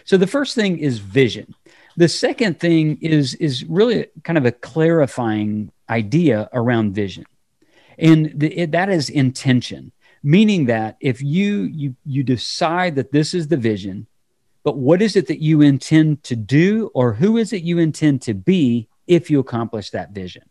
[0.04, 1.54] So the first thing is vision.
[1.96, 7.24] The second thing is is really kind of a clarifying idea around vision,
[7.98, 9.92] and the, it, that is intention.
[10.22, 14.06] Meaning that if you you you decide that this is the vision,
[14.68, 18.20] but what is it that you intend to do, or who is it you intend
[18.20, 20.42] to be if you accomplish that vision?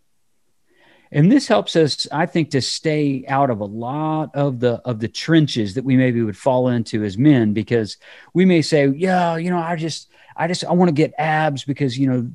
[1.11, 4.99] And this helps us, I think, to stay out of a lot of the of
[4.99, 7.97] the trenches that we maybe would fall into as men, because
[8.33, 11.63] we may say, "Yeah, you know, I just, I just, I want to get abs
[11.63, 12.27] because, you know,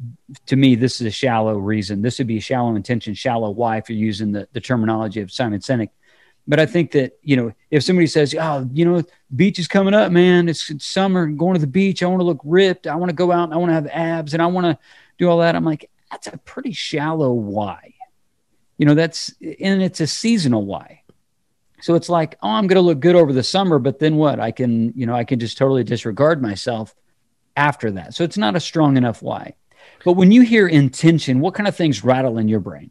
[0.46, 2.00] to me, this is a shallow reason.
[2.00, 5.32] This would be a shallow intention, shallow why, if you're using the, the terminology of
[5.32, 5.90] Simon Sinek.
[6.46, 9.02] But I think that, you know, if somebody says, oh, you know,
[9.34, 12.02] beach is coming up, man, it's, it's summer, going to the beach.
[12.02, 12.86] I want to look ripped.
[12.86, 14.78] I want to go out and I want to have abs and I want to
[15.18, 15.54] do all that.
[15.54, 17.94] I'm like, that's a pretty shallow why.
[18.76, 21.02] You know, that's, and it's a seasonal why.
[21.80, 24.40] So it's like, oh, I'm going to look good over the summer, but then what?
[24.40, 26.94] I can, you know, I can just totally disregard myself
[27.56, 28.14] after that.
[28.14, 29.54] So it's not a strong enough why.
[30.04, 32.90] But when you hear intention, what kind of things rattle in your brain?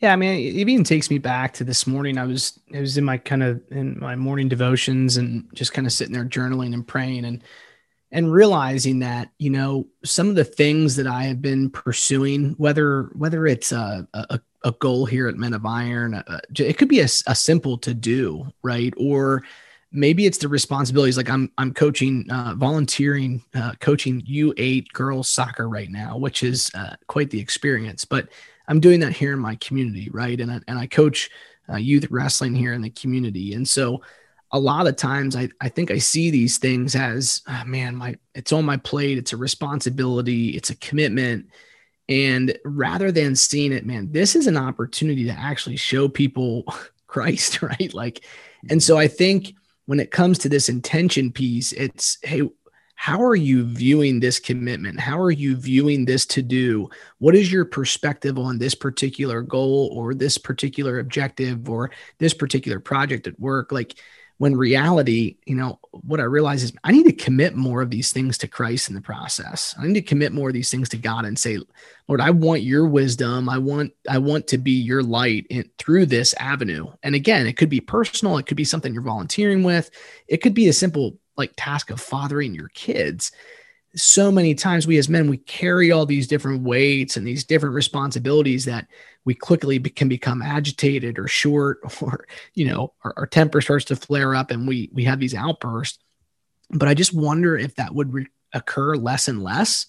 [0.00, 2.18] Yeah, I mean, it even takes me back to this morning.
[2.18, 5.86] I was I was in my kind of in my morning devotions and just kind
[5.86, 7.42] of sitting there journaling and praying and
[8.12, 13.04] and realizing that you know some of the things that I have been pursuing, whether
[13.14, 17.00] whether it's a a, a goal here at Men of Iron, uh, it could be
[17.00, 18.92] a, a simple to do, right?
[18.98, 19.44] Or
[19.92, 21.16] maybe it's the responsibilities.
[21.16, 26.70] Like I'm I'm coaching, uh, volunteering, uh, coaching U8 girls soccer right now, which is
[26.74, 28.28] uh, quite the experience, but
[28.68, 30.40] I'm doing that here in my community, right?
[30.40, 31.30] And I, and I coach
[31.68, 34.02] uh, youth wrestling here in the community, and so
[34.52, 38.16] a lot of times I, I think I see these things as oh, man, my
[38.34, 41.46] it's on my plate, it's a responsibility, it's a commitment.
[42.08, 46.64] And rather than seeing it, man, this is an opportunity to actually show people
[47.06, 47.92] Christ, right?
[47.92, 48.24] Like,
[48.70, 49.54] and so I think
[49.86, 52.42] when it comes to this intention piece, it's hey,
[52.96, 54.98] how are you viewing this commitment?
[54.98, 56.88] How are you viewing this to do?
[57.18, 62.80] What is your perspective on this particular goal or this particular objective or this particular
[62.80, 63.70] project at work?
[63.70, 63.94] Like,
[64.38, 68.12] when reality, you know, what I realize is I need to commit more of these
[68.12, 69.74] things to Christ in the process.
[69.78, 71.58] I need to commit more of these things to God and say,
[72.06, 73.48] Lord, I want your wisdom.
[73.48, 76.86] I want, I want to be your light in, through this avenue.
[77.02, 78.36] And again, it could be personal.
[78.36, 79.90] It could be something you're volunteering with.
[80.28, 83.32] It could be a simple like task of fathering your kids.
[83.94, 87.74] So many times we as men we carry all these different weights and these different
[87.74, 88.88] responsibilities that
[89.24, 93.86] we quickly be, can become agitated or short or you know our, our, temper starts
[93.86, 95.98] to flare up and we we have these outbursts.
[96.70, 99.86] But i just wonder if that would re- occur less and less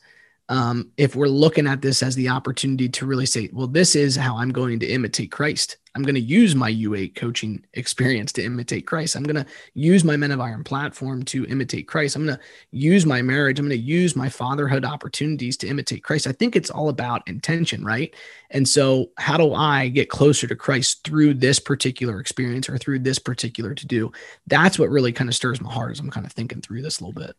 [0.49, 4.15] um, if we're looking at this as the opportunity to really say, well, this is
[4.15, 5.77] how I'm going to imitate Christ.
[5.93, 9.15] I'm going to use my U8 coaching experience to imitate Christ.
[9.15, 12.15] I'm going to use my Men of Iron platform to imitate Christ.
[12.15, 13.59] I'm going to use my marriage.
[13.59, 16.27] I'm going to use my fatherhood opportunities to imitate Christ.
[16.27, 18.13] I think it's all about intention, right?
[18.51, 22.99] And so, how do I get closer to Christ through this particular experience or through
[22.99, 24.11] this particular to do?
[24.45, 26.99] That's what really kind of stirs my heart as I'm kind of thinking through this
[26.99, 27.35] a little bit.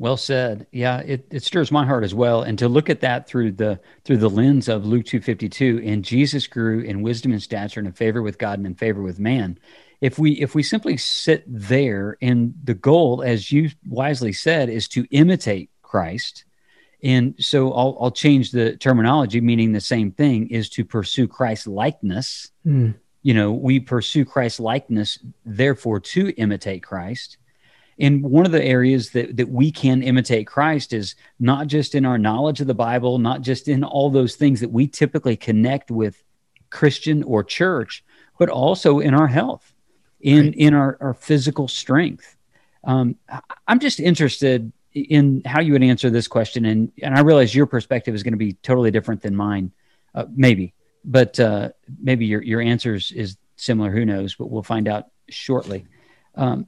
[0.00, 0.66] Well said.
[0.72, 2.42] Yeah, it, it stirs my heart as well.
[2.42, 5.82] And to look at that through the through the lens of Luke two fifty two,
[5.84, 9.02] and Jesus grew in wisdom and stature and in favor with God and in favor
[9.02, 9.58] with man.
[10.00, 14.88] If we if we simply sit there, and the goal, as you wisely said, is
[14.88, 16.46] to imitate Christ.
[17.02, 21.66] And so I'll, I'll change the terminology, meaning the same thing, is to pursue Christ
[21.66, 22.50] likeness.
[22.66, 22.94] Mm.
[23.22, 27.36] You know, we pursue Christ likeness, therefore to imitate Christ
[28.00, 32.06] and one of the areas that, that we can imitate Christ is not just in
[32.06, 35.90] our knowledge of the Bible, not just in all those things that we typically connect
[35.90, 36.22] with
[36.70, 38.02] Christian or church,
[38.38, 39.74] but also in our health,
[40.20, 40.54] in right.
[40.54, 42.36] in our, our physical strength.
[42.84, 43.16] Um,
[43.68, 47.66] I'm just interested in how you would answer this question, and and I realize your
[47.66, 49.72] perspective is going to be totally different than mine,
[50.14, 50.72] uh, maybe,
[51.04, 53.90] but uh, maybe your your answers is similar.
[53.90, 54.36] Who knows?
[54.36, 55.84] But we'll find out shortly.
[56.34, 56.66] Um,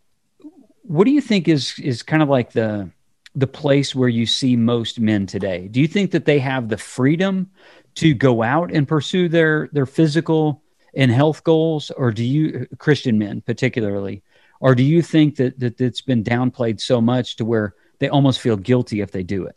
[0.82, 2.90] what do you think is is kind of like the
[3.34, 5.68] the place where you see most men today?
[5.68, 7.50] Do you think that they have the freedom
[7.94, 10.62] to go out and pursue their their physical
[10.94, 14.22] and health goals, or do you Christian men particularly,
[14.60, 18.40] or do you think that that it's been downplayed so much to where they almost
[18.40, 19.56] feel guilty if they do it?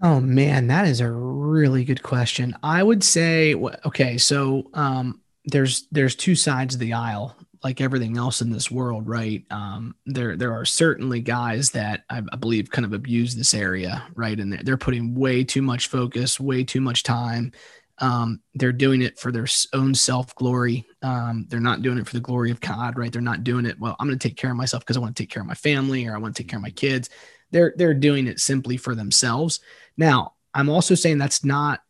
[0.00, 2.56] Oh man, that is a really good question.
[2.62, 8.16] I would say okay, so um, there's there's two sides of the aisle like everything
[8.16, 9.44] else in this world, right?
[9.50, 14.06] Um, there there are certainly guys that I, I, believe kind of abuse this area,
[14.14, 14.38] right?
[14.38, 17.52] And they're, they're putting way too much focus, way too much time.
[18.00, 20.86] Um, they're doing it for their own self glory.
[21.02, 23.12] Um, they're not doing it for the glory of God, right?
[23.12, 23.78] They're not doing it.
[23.78, 25.48] Well, I'm going to take care of myself because I want to take care of
[25.48, 27.10] my family or I want to take care of my kids.
[27.50, 29.60] They're they're doing it simply for themselves.
[29.96, 31.80] Now, I'm also saying that's not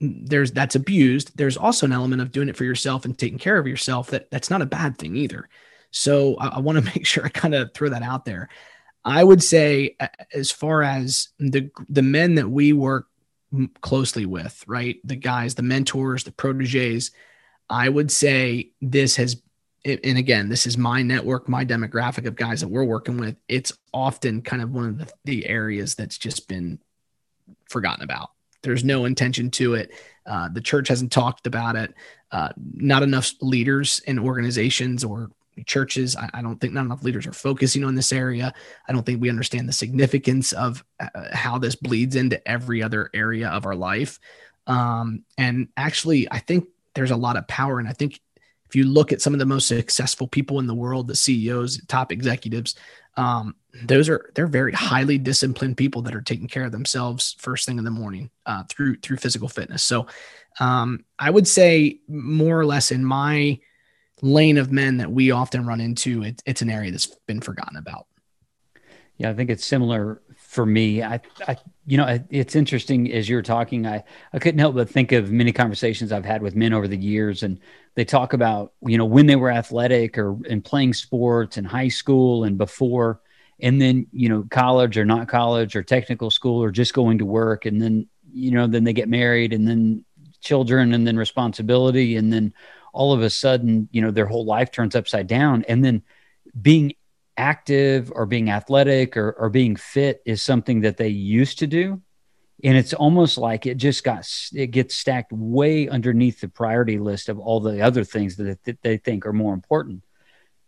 [0.00, 1.36] there's that's abused.
[1.36, 4.30] There's also an element of doing it for yourself and taking care of yourself that
[4.30, 5.48] that's not a bad thing either.
[5.90, 8.48] So i, I want to make sure i kind of throw that out there.
[9.04, 9.96] I would say
[10.32, 13.06] as far as the the men that we work
[13.80, 17.12] closely with right the guys the mentors the proteges
[17.70, 19.40] i would say this has
[19.84, 23.72] and again this is my network my demographic of guys that we're working with it's
[23.92, 26.80] often kind of one of the, the areas that's just been
[27.68, 28.30] forgotten about
[28.64, 29.92] there's no intention to it.
[30.26, 31.94] Uh, the church hasn't talked about it.
[32.32, 35.30] Uh, not enough leaders in organizations or
[35.66, 36.16] churches.
[36.16, 38.52] I, I, don't think not enough leaders are focusing on this area.
[38.88, 43.10] I don't think we understand the significance of uh, how this bleeds into every other
[43.14, 44.18] area of our life.
[44.66, 47.78] Um, and actually, I think there's a lot of power.
[47.78, 48.20] And I think
[48.66, 51.80] if you look at some of the most successful people in the world, the CEOs,
[51.86, 52.74] top executives,
[53.16, 57.66] um, those are they're very highly disciplined people that are taking care of themselves first
[57.66, 59.82] thing in the morning uh, through through physical fitness.
[59.82, 60.06] So
[60.60, 63.58] um, I would say more or less in my
[64.22, 67.76] lane of men that we often run into, it, it's an area that's been forgotten
[67.76, 68.06] about.
[69.16, 71.02] Yeah, I think it's similar for me.
[71.02, 71.56] I, I,
[71.86, 73.86] you know, it's interesting as you're talking.
[73.86, 76.96] I, I couldn't help but think of many conversations I've had with men over the
[76.96, 77.60] years, and
[77.94, 81.88] they talk about, you know, when they were athletic or in playing sports in high
[81.88, 83.20] school and before,
[83.64, 87.24] and then you know college or not college or technical school or just going to
[87.24, 90.04] work and then you know then they get married and then
[90.40, 92.52] children and then responsibility and then
[92.92, 95.64] all of a sudden you know their whole life turns upside down.
[95.68, 96.02] And then
[96.60, 96.94] being
[97.36, 102.00] active or being athletic or, or being fit is something that they used to do.
[102.62, 104.24] And it's almost like it just got
[104.54, 108.80] it gets stacked way underneath the priority list of all the other things that, that
[108.82, 110.03] they think are more important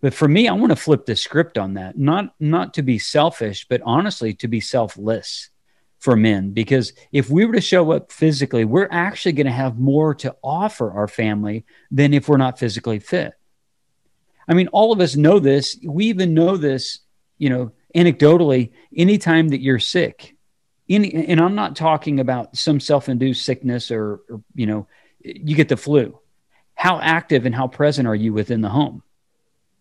[0.06, 1.98] but for me, I want to flip the script on that.
[1.98, 5.50] Not not to be selfish, but honestly to be selfless
[5.98, 9.80] for men because if we were to show up physically, we're actually going to have
[9.80, 13.32] more to offer our family than if we're not physically fit.
[14.46, 15.76] I mean, all of us know this.
[15.84, 17.00] We even know this,
[17.36, 20.36] you know, anecdotally, anytime that you're sick.
[20.88, 24.86] Any, and I'm not talking about some self-induced sickness or, or you know,
[25.18, 26.16] you get the flu.
[26.76, 29.02] How active and how present are you within the home?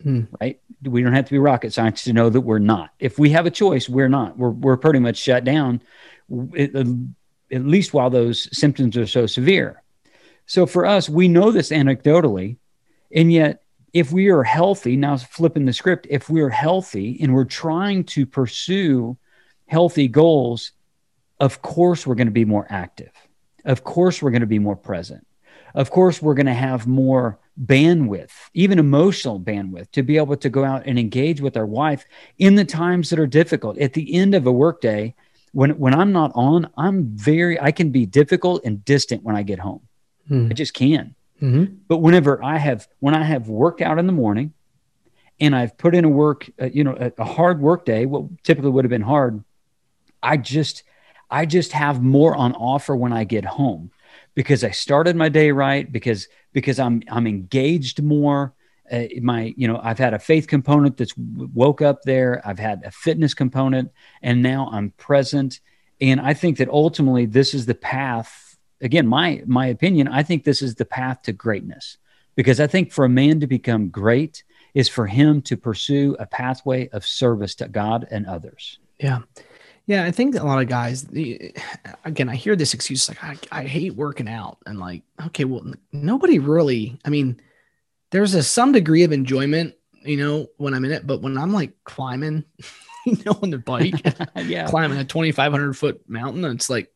[0.04, 0.28] Mm.
[0.40, 0.60] Right?
[0.84, 2.92] We don't have to be rocket scientists to know that we're not.
[3.00, 4.38] If we have a choice, we're not.
[4.38, 5.82] We're we're pretty much shut down,
[6.58, 9.82] at, at least while those symptoms are so severe.
[10.46, 12.58] So for us, we know this anecdotally,
[13.12, 13.64] and yet
[13.96, 18.26] if we are healthy, now flipping the script, if we're healthy and we're trying to
[18.26, 19.18] pursue
[19.68, 20.74] healthy goals,
[21.40, 23.12] of course we're going to be more active.
[23.64, 25.26] Of course we're going to be more present.
[25.76, 30.50] Of course we're going to have more bandwidth, even emotional bandwidth, to be able to
[30.50, 32.06] go out and engage with our wife
[32.40, 33.78] in the times that are difficult.
[33.78, 35.14] At the end of a workday,
[35.52, 39.44] when when I'm not on, I'm very I can be difficult and distant when I
[39.44, 39.82] get home.
[40.30, 40.50] Mm.
[40.50, 41.14] I just can.
[41.42, 41.76] Mm-hmm.
[41.88, 44.54] But whenever I have when I have worked out in the morning,
[45.42, 48.44] and I've put in a work, uh, you know, a, a hard work day, what
[48.44, 49.44] typically would have been hard,
[50.24, 50.84] I just
[51.30, 53.92] I just have more on offer when I get home
[54.36, 58.54] because I started my day right because because I'm I'm engaged more.
[58.92, 62.42] Uh, my you know I've had a faith component that's woke up there.
[62.46, 65.60] I've had a fitness component, and now I'm present.
[66.02, 68.58] And I think that ultimately this is the path.
[68.82, 70.08] Again, my my opinion.
[70.08, 71.98] I think this is the path to greatness
[72.36, 76.26] because I think for a man to become great is for him to pursue a
[76.26, 78.78] pathway of service to God and others.
[79.00, 79.20] Yeah.
[79.88, 81.06] Yeah, I think a lot of guys,
[82.06, 84.58] again, I hear this excuse like, I, I hate working out.
[84.66, 87.40] And like, okay, well, nobody really, I mean,
[88.12, 91.54] there's a some degree of enjoyment, you know, when I'm in it, but when I'm
[91.54, 92.46] like climbing,
[93.06, 93.94] you know, on the bike,
[94.44, 96.92] yeah, climbing a 2,500 foot mountain, it's like,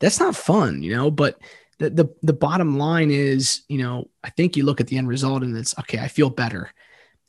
[0.00, 1.38] that's not fun, you know, but
[1.78, 5.06] the, the, the bottom line is, you know, I think you look at the end
[5.06, 6.72] result and it's, okay, I feel better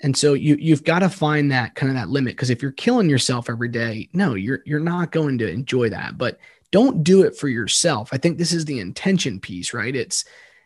[0.02, 2.72] and so you you've got to find that kind of that limit because if you're
[2.72, 6.18] killing yourself every day, no, you're you're not going to enjoy that.
[6.18, 6.40] But
[6.72, 8.10] don't do it for yourself.
[8.12, 9.96] I think this is the intention piece, right?
[9.96, 10.26] It's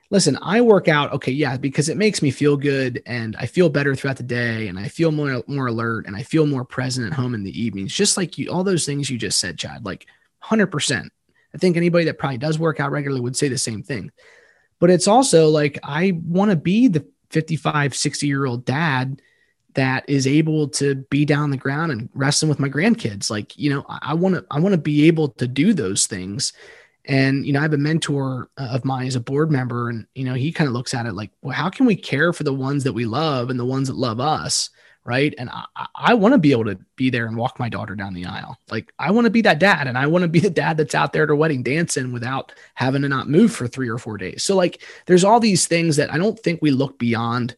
[0.10, 3.70] listen, I work out, okay, yeah, because it makes me feel good and I feel
[3.70, 7.06] better throughout the day and I feel more more alert and I feel more present
[7.06, 7.94] at home in the evenings.
[7.94, 10.08] Just like you all those things you just said, Chad, like
[10.44, 11.10] 100%.
[11.54, 14.12] I think anybody that probably does work out regularly would say the same thing.
[14.80, 19.22] But it's also like I want to be the 55, 60 year old dad
[19.76, 23.30] that is able to be down the ground and wrestling with my grandkids.
[23.30, 26.54] Like, you know, I want to, I want to be able to do those things.
[27.06, 30.06] And, you know, I have a mentor uh, of mine as a board member and,
[30.16, 32.44] you know, he kind of looks at it like, well, how can we care for
[32.44, 34.70] the ones that we love and the ones that love us?
[35.06, 35.34] Right.
[35.38, 38.14] And I, I want to be able to be there and walk my daughter down
[38.14, 38.58] the aisle.
[38.70, 40.93] Like I want to be that dad and I want to be the dad that's
[40.93, 44.18] out there at her wedding dancing without having to not move for three or four
[44.18, 44.43] days.
[44.43, 47.56] So like there's all these things that I don't think we look beyond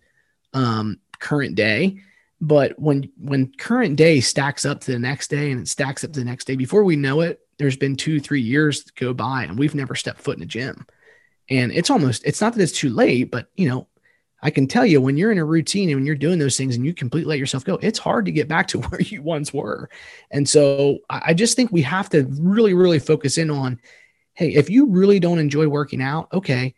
[0.54, 1.98] um, current day.
[2.40, 6.14] But when when current day stacks up to the next day and it stacks up
[6.14, 9.44] to the next day, before we know it, there's been two, three years go by
[9.44, 10.86] and we've never stepped foot in a gym.
[11.50, 13.88] And it's almost, it's not that it's too late, but you know,
[14.42, 16.76] I can tell you when you're in a routine and when you're doing those things
[16.76, 19.54] and you completely let yourself go, it's hard to get back to where you once
[19.54, 19.90] were.
[20.32, 23.80] And so I just think we have to really, really focus in on,
[24.34, 26.74] hey, if you really don't enjoy working out, okay,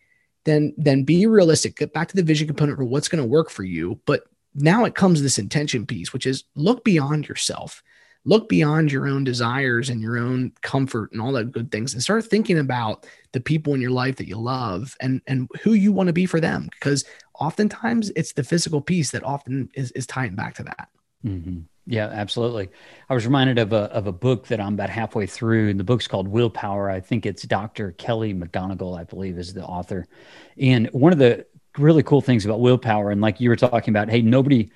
[0.45, 1.78] then then be realistic.
[1.78, 3.99] Get back to the vision component for what's going to work for you.
[4.05, 7.82] But now it comes this intention piece, which is look beyond yourself
[8.26, 12.01] look beyond your own desires and your own comfort and all that good things and
[12.01, 15.91] start thinking about the people in your life that you love and and who you
[15.91, 17.05] want to be for them because
[17.39, 20.89] oftentimes it's the physical piece that often is, is tying back to that
[21.25, 21.59] mm-hmm.
[21.86, 22.69] yeah absolutely
[23.09, 25.84] i was reminded of a, of a book that i'm about halfway through and the
[25.84, 30.05] book's called willpower i think it's dr kelly mcgonigal i believe is the author
[30.57, 31.45] and one of the
[31.77, 34.69] really cool things about willpower and like you were talking about hey nobody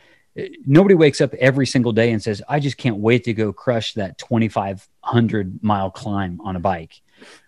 [0.65, 3.93] nobody wakes up every single day and says, I just can't wait to go crush
[3.93, 7.01] that 2,500 mile climb on a bike.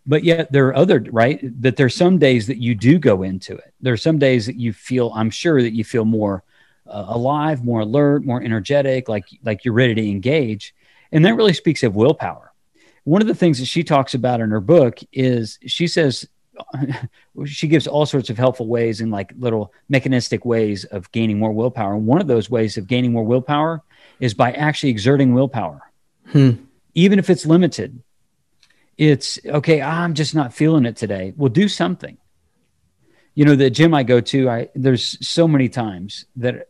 [0.05, 1.39] But yet there are other, right?
[1.61, 3.73] That there's some days that you do go into it.
[3.81, 6.43] There are some days that you feel, I'm sure that you feel more
[6.87, 10.73] uh, alive, more alert, more energetic, like, like you're ready to engage.
[11.11, 12.51] And that really speaks of willpower.
[13.03, 16.27] One of the things that she talks about in her book is she says
[17.45, 21.51] she gives all sorts of helpful ways and like little mechanistic ways of gaining more
[21.51, 21.93] willpower.
[21.93, 23.81] And one of those ways of gaining more willpower
[24.19, 25.81] is by actually exerting willpower,
[26.31, 26.51] hmm.
[26.93, 28.01] even if it's limited.
[28.99, 29.81] It's okay.
[29.81, 31.33] I'm just not feeling it today.
[31.37, 32.17] Well, do something.
[33.33, 36.67] You know, the gym I go to, I there's so many times that,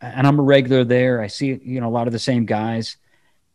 [0.00, 1.20] and I'm a regular there.
[1.20, 2.96] I see you know a lot of the same guys,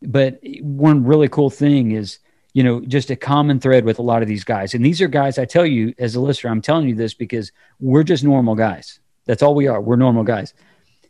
[0.02, 2.20] but one really cool thing is
[2.54, 4.74] you know, just a common thread with a lot of these guys.
[4.74, 7.52] And these are guys, I tell you as a listener, I'm telling you this because
[7.80, 9.00] we're just normal guys.
[9.26, 9.80] That's all we are.
[9.80, 10.54] We're normal guys.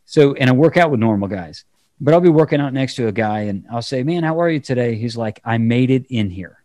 [0.05, 1.63] So, and I work out with normal guys,
[2.01, 4.49] but I'll be working out next to a guy and I'll say, man, how are
[4.49, 4.95] you today?
[4.95, 6.58] He's like, I made it in here.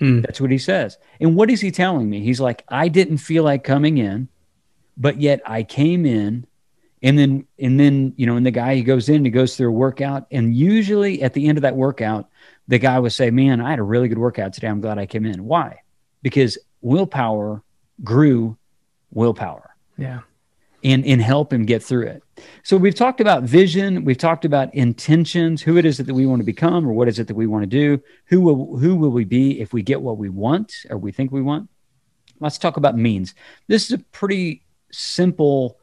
[0.00, 0.22] Hmm.
[0.22, 0.98] That's what he says.
[1.20, 2.20] And what is he telling me?
[2.20, 4.28] He's like, I didn't feel like coming in,
[4.96, 6.46] but yet I came in
[7.02, 9.68] and then, and then, you know, and the guy, he goes in, he goes through
[9.68, 10.26] a workout.
[10.30, 12.28] And usually at the end of that workout,
[12.66, 14.68] the guy would say, Man, I had a really good workout today.
[14.68, 15.44] I'm glad I came in.
[15.44, 15.80] Why?
[16.22, 17.62] Because willpower
[18.02, 18.56] grew
[19.12, 19.74] willpower.
[19.98, 20.20] Yeah.
[20.82, 22.22] And, and help him get through it.
[22.62, 26.40] So we've talked about vision, we've talked about intentions, who it is that we want
[26.40, 29.10] to become, or what is it that we want to do, who will who will
[29.10, 31.68] we be if we get what we want or we think we want.
[32.40, 33.34] Let's talk about means.
[33.66, 35.78] This is a pretty simple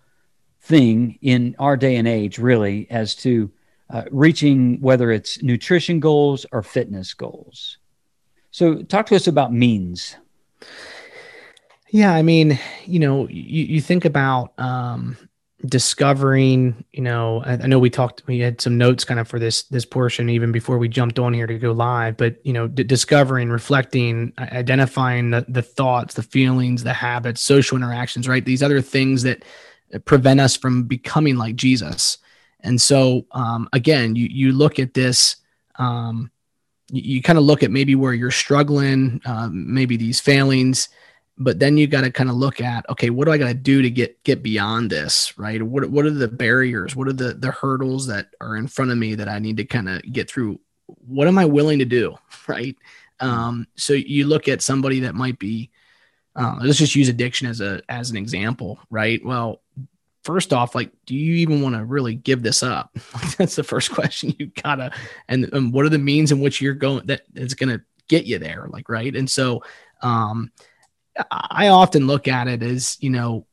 [0.62, 3.52] thing in our day and age, really, as to
[3.89, 7.78] uh, reaching whether it's nutrition goals or fitness goals.
[8.52, 10.18] So, talk to us about means.
[11.90, 15.18] Yeah, I mean, you know, you, you think about um,
[15.66, 16.84] discovering.
[16.92, 19.64] You know, I, I, know we talked, we had some notes kind of for this
[19.64, 22.18] this portion even before we jumped on here to go live.
[22.18, 27.78] But you know, d- discovering, reflecting, identifying the, the thoughts, the feelings, the habits, social
[27.78, 28.44] interactions, right?
[28.44, 29.44] These other things that
[30.06, 32.18] prevent us from becoming like Jesus.
[32.62, 35.38] And so, um, again, you you look at this,
[35.76, 36.32] um,
[36.92, 40.90] you, you kind of look at maybe where you're struggling, um, maybe these failings,
[41.38, 43.54] but then you got to kind of look at, okay, what do I got to
[43.54, 45.62] do to get get beyond this, right?
[45.62, 46.96] What what are the barriers?
[46.96, 49.66] What are the the hurdles that are in front of me that I need to
[49.66, 50.60] kind of get through
[51.06, 52.16] what am I willing to do?
[52.48, 52.78] Right.
[53.20, 55.70] Um, so you look at somebody that might be,
[56.34, 59.20] uh, let's just use addiction as a as an example, right?
[59.26, 59.62] Well,
[60.24, 62.98] first off, like, do you even want to really give this up?
[63.38, 64.92] That's the first question you gotta.
[65.28, 68.26] And, and what are the means in which you're going that is going to get
[68.26, 68.68] you there?
[68.70, 69.16] Like, right.
[69.16, 69.64] And so,
[70.02, 70.52] um,
[71.32, 73.45] I often look at it as you know,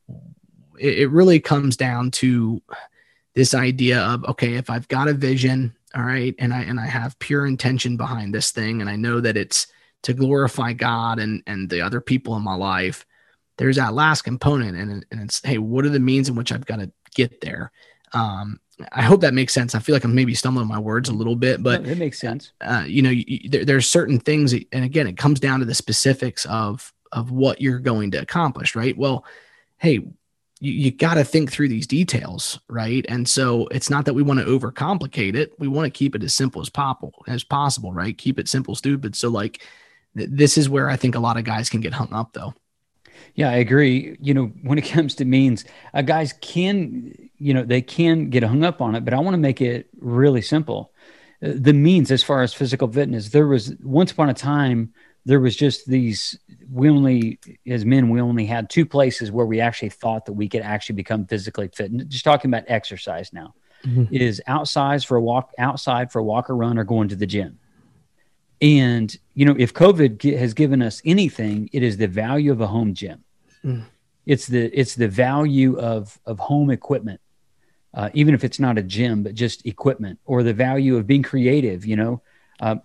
[0.79, 2.63] it, it really comes down to
[3.35, 6.87] this idea of okay, if I've got a vision, all right, and I and I
[6.87, 9.67] have pure intention behind this thing, and I know that it's
[10.03, 13.07] to glorify God and and the other people in my life
[13.57, 16.67] there's that last component and, and it's hey what are the means in which i've
[16.67, 17.71] got to get there?
[18.13, 18.61] Um,
[18.93, 19.75] i hope that makes sense.
[19.75, 22.53] I feel like i'm maybe stumbling my words a little bit but it makes sense.
[22.61, 25.75] uh, you know you, there, there's certain things and again it comes down to the
[25.75, 28.97] specifics of of what you're going to accomplish right?
[28.97, 29.25] Well
[29.79, 30.07] hey
[30.61, 33.05] you, you got to think through these details right?
[33.09, 35.53] And so it's not that we want to overcomplicate it.
[35.59, 38.17] We want to keep it as simple as possible as possible right?
[38.17, 39.17] Keep it simple stupid.
[39.17, 39.63] So like
[40.17, 42.55] th- this is where i think a lot of guys can get hung up though.
[43.35, 44.17] Yeah, I agree.
[44.21, 48.43] You know, when it comes to means, uh, guys can, you know, they can get
[48.43, 50.93] hung up on it, but I want to make it really simple.
[51.43, 54.93] Uh, the means, as far as physical fitness, there was once upon a time,
[55.25, 56.39] there was just these,
[56.71, 60.49] we only, as men, we only had two places where we actually thought that we
[60.49, 61.91] could actually become physically fit.
[61.91, 63.55] And just talking about exercise now
[63.85, 64.15] mm-hmm.
[64.15, 67.27] is outside for a walk, outside for a walk or run or going to the
[67.27, 67.59] gym.
[68.61, 72.67] And you know, if COVID has given us anything, it is the value of a
[72.67, 73.25] home gym.
[73.65, 73.85] Mm.
[74.27, 77.21] It's the it's the value of of home equipment,
[77.93, 81.23] uh, even if it's not a gym, but just equipment, or the value of being
[81.23, 81.85] creative.
[81.85, 82.23] You know,
[82.61, 82.77] uh,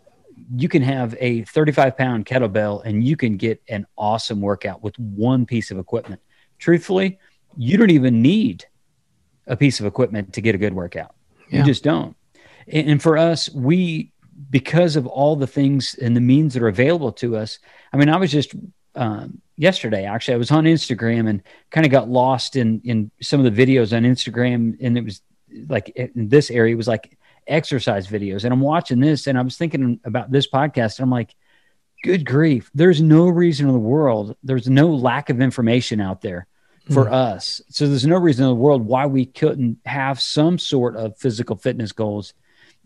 [0.56, 4.98] you can have a 35 pound kettlebell and you can get an awesome workout with
[5.00, 6.22] one piece of equipment.
[6.58, 7.20] Truthfully,
[7.58, 8.66] you don't even need
[9.48, 11.16] a piece of equipment to get a good workout.
[11.50, 11.60] Yeah.
[11.60, 12.16] You just don't.
[12.68, 14.12] And, and for us, we
[14.50, 17.60] because of all the things and the means that are available to us.
[17.92, 18.56] I mean, I was just
[18.96, 20.36] um, yesterday actually.
[20.36, 23.96] I was on Instagram and kind of got lost in in some of the videos
[23.96, 25.22] on Instagram, and it was
[25.68, 27.18] like in this area it was like
[27.48, 31.12] exercise videos, and I'm watching this, and I was thinking about this podcast, and I'm
[31.12, 31.36] like,
[32.04, 36.48] good grief, there's no reason in the world, there's no lack of information out there
[36.92, 37.12] for mm.
[37.12, 37.62] us.
[37.70, 41.56] So there's no reason in the world why we couldn't have some sort of physical
[41.56, 42.34] fitness goals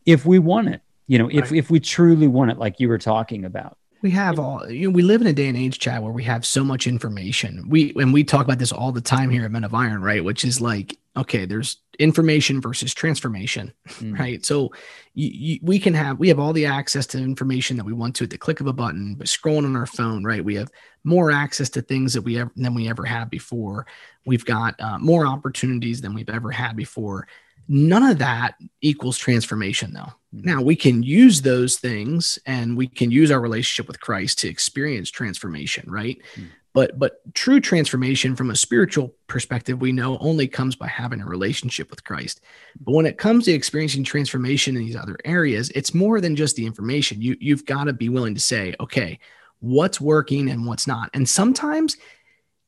[0.05, 1.53] if we want it you know if, right.
[1.53, 4.93] if we truly want it like you were talking about we have all you know
[4.93, 7.93] we live in a day and age Chad where we have so much information we
[7.95, 10.45] and we talk about this all the time here at men of iron right which
[10.45, 14.17] is like okay there's information versus transformation mm.
[14.17, 14.71] right so
[15.13, 18.15] you, you, we can have we have all the access to information that we want
[18.15, 20.71] to at the click of a button but scrolling on our phone right we have
[21.03, 23.85] more access to things that we ever than we ever had before
[24.25, 27.27] we've got uh, more opportunities than we've ever had before
[27.67, 30.11] None of that equals transformation, though.
[30.35, 30.41] Mm-hmm.
[30.43, 34.49] Now, we can use those things and we can use our relationship with Christ to
[34.49, 36.17] experience transformation, right?
[36.35, 36.49] Mm-hmm.
[36.73, 41.25] But but true transformation from a spiritual perspective, we know only comes by having a
[41.25, 42.41] relationship with Christ.
[42.79, 46.55] But when it comes to experiencing transformation in these other areas, it's more than just
[46.55, 47.21] the information.
[47.21, 49.19] You you've got to be willing to say, okay,
[49.59, 51.09] what's working and what's not.
[51.13, 51.95] And sometimes,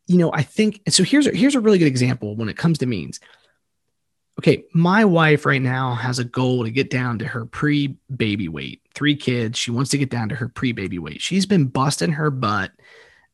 [0.06, 2.78] you know, I think so here's a, here's a really good example when it comes
[2.80, 3.20] to means
[4.40, 8.48] okay, my wife right now has a goal to get down to her pre baby
[8.48, 8.82] weight.
[8.94, 9.58] Three kids.
[9.58, 11.22] She wants to get down to her pre baby weight.
[11.22, 12.72] She's been busting her butt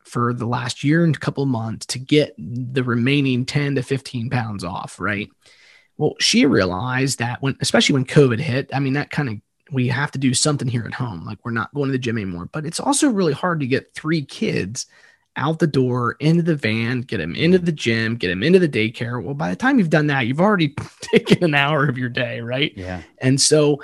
[0.06, 4.30] for the last year and a couple months to get the remaining 10 to 15
[4.30, 5.30] pounds off, right?
[5.98, 9.36] Well, she realized that when, especially when COVID hit, I mean, that kind of,
[9.72, 11.26] we have to do something here at home.
[11.26, 13.94] Like we're not going to the gym anymore, but it's also really hard to get
[13.94, 14.88] three kids
[15.38, 18.68] out the door, into the van, get them into the gym, get them into the
[18.68, 19.24] daycare.
[19.24, 22.42] Well, by the time you've done that, you've already taken an hour of your day,
[22.42, 22.74] right?
[22.76, 23.02] Yeah.
[23.20, 23.82] And so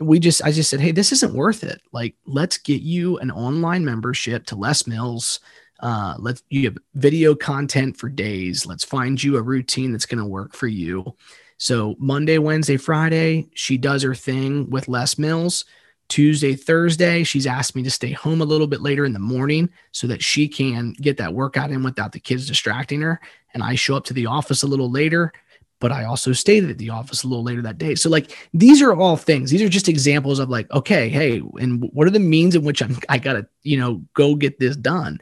[0.00, 1.82] we just, I just said, hey, this isn't worth it.
[1.92, 5.40] Like, let's get you an online membership to Les Mills.
[5.80, 8.66] Uh, let's you have video content for days.
[8.66, 11.14] Let's find you a routine that's going to work for you.
[11.56, 15.64] So Monday, Wednesday, Friday, she does her thing with Les Mills.
[16.08, 19.70] Tuesday, Thursday, she's asked me to stay home a little bit later in the morning
[19.92, 23.20] so that she can get that workout in without the kids distracting her.
[23.54, 25.32] And I show up to the office a little later,
[25.80, 27.94] but I also stayed at the office a little later that day.
[27.94, 29.50] So, like, these are all things.
[29.50, 32.82] These are just examples of like, okay, hey, and what are the means in which
[32.82, 35.20] I'm I gotta, you know, go get this done.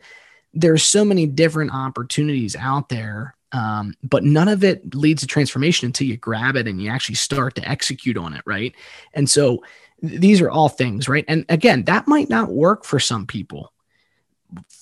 [0.53, 5.87] There's so many different opportunities out there um, but none of it leads to transformation
[5.87, 8.75] until you grab it and you actually start to execute on it right
[9.15, 9.63] and so
[10.03, 11.25] these are all things, right?
[11.29, 13.73] And again, that might not work for some people.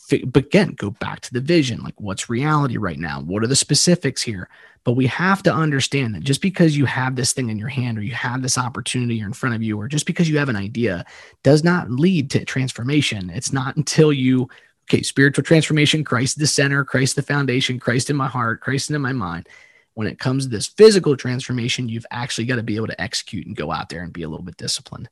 [0.09, 1.83] But again, go back to the vision.
[1.83, 3.21] Like, what's reality right now?
[3.21, 4.49] What are the specifics here?
[4.85, 7.99] But we have to understand that just because you have this thing in your hand
[7.99, 10.55] or you have this opportunity in front of you, or just because you have an
[10.55, 11.05] idea,
[11.43, 13.31] does not lead to transformation.
[13.31, 14.49] It's not until you,
[14.85, 19.03] okay, spiritual transformation, Christ the center, Christ the foundation, Christ in my heart, Christ in
[19.03, 19.49] my mind.
[19.95, 23.47] When it comes to this physical transformation, you've actually got to be able to execute
[23.47, 25.09] and go out there and be a little bit disciplined.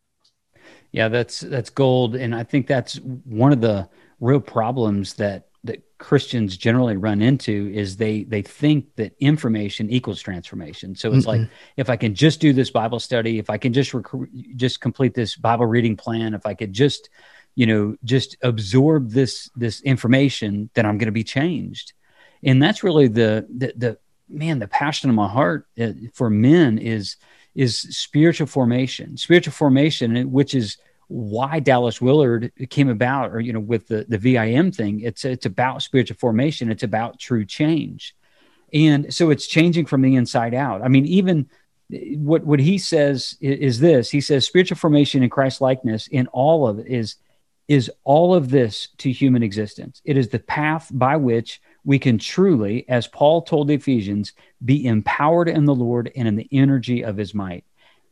[0.92, 3.88] Yeah, that's that's gold, and I think that's one of the
[4.21, 10.21] real problems that that Christians generally run into is they they think that information equals
[10.21, 10.95] transformation.
[10.95, 13.73] So it's mm like if I can just do this Bible study, if I can
[13.73, 17.09] just rec- just complete this Bible reading plan, if I could just
[17.55, 21.95] you know just absorb this this information, then I'm going to be changed.
[22.43, 23.99] And that's really the the, the
[24.29, 27.17] man the passion of my heart uh, for men is
[27.55, 29.17] is spiritual formation.
[29.17, 30.77] Spiritual formation, which is
[31.09, 35.01] why Dallas Willard came about, or you know, with the the VIM thing.
[35.01, 36.71] It's it's about spiritual formation.
[36.71, 38.15] It's about true change,
[38.73, 40.83] and so it's changing from the inside out.
[40.83, 41.49] I mean, even
[41.93, 44.11] eh, what what he says is, is this.
[44.11, 47.17] He says spiritual formation in Christ likeness in all of it is
[47.69, 50.03] is all of this to human existence.
[50.05, 54.33] It is the path by which we can truly, as Paul told the Ephesians,
[54.65, 57.65] be empowered in the Lord and in the energy of his might,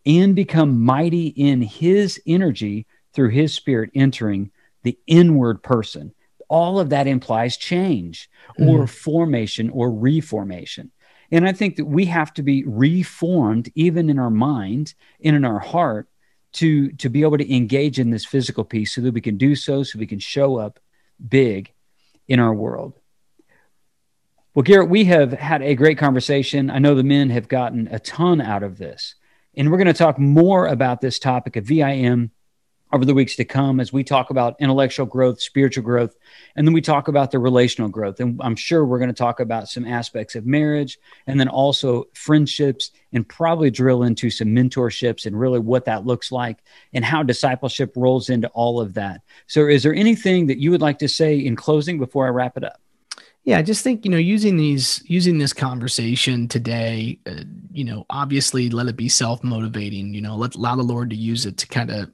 [0.04, 4.50] and become mighty in his energy through his spirit entering
[4.82, 6.12] the inward person.
[6.48, 8.28] All of that implies change
[8.58, 8.88] or mm.
[8.88, 10.90] formation or reformation.
[11.30, 14.94] And I think that we have to be reformed even in our mind
[15.24, 16.08] and in our heart
[16.54, 19.54] to, to be able to engage in this physical piece so that we can do
[19.54, 20.78] so, so we can show up
[21.26, 21.72] big
[22.28, 22.92] in our world.
[24.54, 26.68] Well, Garrett, we have had a great conversation.
[26.68, 29.14] I know the men have gotten a ton out of this.
[29.54, 32.30] And we're going to talk more about this topic of VIM
[32.90, 36.16] over the weeks to come as we talk about intellectual growth, spiritual growth,
[36.56, 38.18] and then we talk about the relational growth.
[38.20, 42.04] And I'm sure we're going to talk about some aspects of marriage and then also
[42.14, 46.58] friendships and probably drill into some mentorships and really what that looks like
[46.94, 49.20] and how discipleship rolls into all of that.
[49.46, 52.56] So, is there anything that you would like to say in closing before I wrap
[52.56, 52.80] it up?
[53.44, 58.06] Yeah, I just think you know using these using this conversation today, uh, you know,
[58.08, 60.14] obviously let it be self motivating.
[60.14, 62.10] You know, let allow the Lord to use it to kind of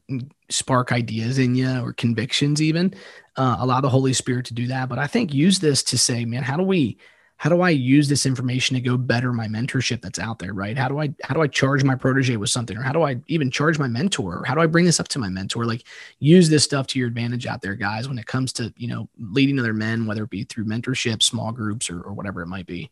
[0.49, 2.95] spark ideas in you or convictions, even
[3.37, 4.89] uh, allow the Holy Spirit to do that.
[4.89, 6.97] But I think use this to say, man, how do we
[7.39, 10.77] how do I use this information to go better my mentorship that's out there, right?
[10.77, 13.21] How do I how do I charge my protege with something, or how do I
[13.29, 14.41] even charge my mentor?
[14.41, 15.65] Or how do I bring this up to my mentor?
[15.65, 15.85] Like
[16.19, 19.09] use this stuff to your advantage out there, guys, when it comes to you know
[19.19, 22.67] leading other men, whether it be through mentorship, small groups, or, or whatever it might
[22.67, 22.91] be.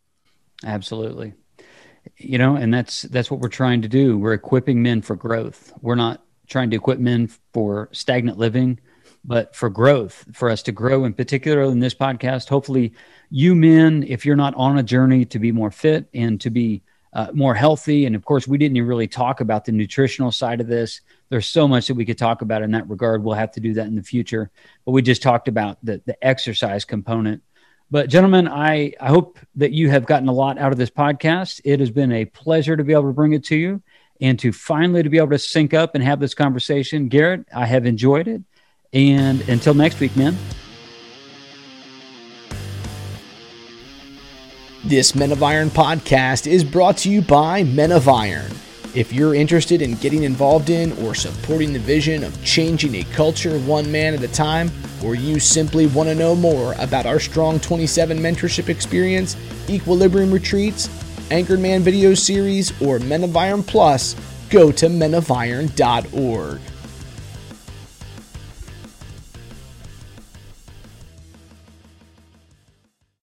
[0.65, 1.35] Absolutely,
[2.17, 4.17] you know, and that's that's what we're trying to do.
[4.17, 5.73] We're equipping men for growth.
[5.83, 8.79] We're not trying to equip men for stagnant living
[9.27, 12.49] but for growth, for us to grow, in particular in this podcast.
[12.49, 12.93] Hopefully,
[13.31, 16.83] you men, if you're not on a journey to be more fit and to be
[17.13, 20.69] uh, more healthy, and of course, we didn't really talk about the nutritional side of
[20.69, 21.01] this.
[21.29, 23.25] There's so much that we could talk about in that regard.
[23.25, 24.51] We'll have to do that in the future,
[24.85, 27.43] but we just talked about the the exercise component.
[27.91, 31.61] But gentlemen, I, I hope that you have gotten a lot out of this podcast.
[31.65, 33.81] It has been a pleasure to be able to bring it to you
[34.21, 37.09] and to finally to be able to sync up and have this conversation.
[37.09, 38.43] Garrett, I have enjoyed it.
[38.97, 40.35] And until next week, man.
[44.85, 48.51] This Men of Iron podcast is brought to you by Men of Iron.
[48.95, 53.59] If you're interested in getting involved in or supporting the vision of changing a culture
[53.61, 54.71] one man at a time,
[55.05, 59.37] or you simply want to know more about our Strong 27 mentorship experience,
[59.69, 60.89] Equilibrium retreats,
[61.31, 64.17] Anchored Man video series, or Men of Iron Plus,
[64.49, 66.61] go to menofiron.org.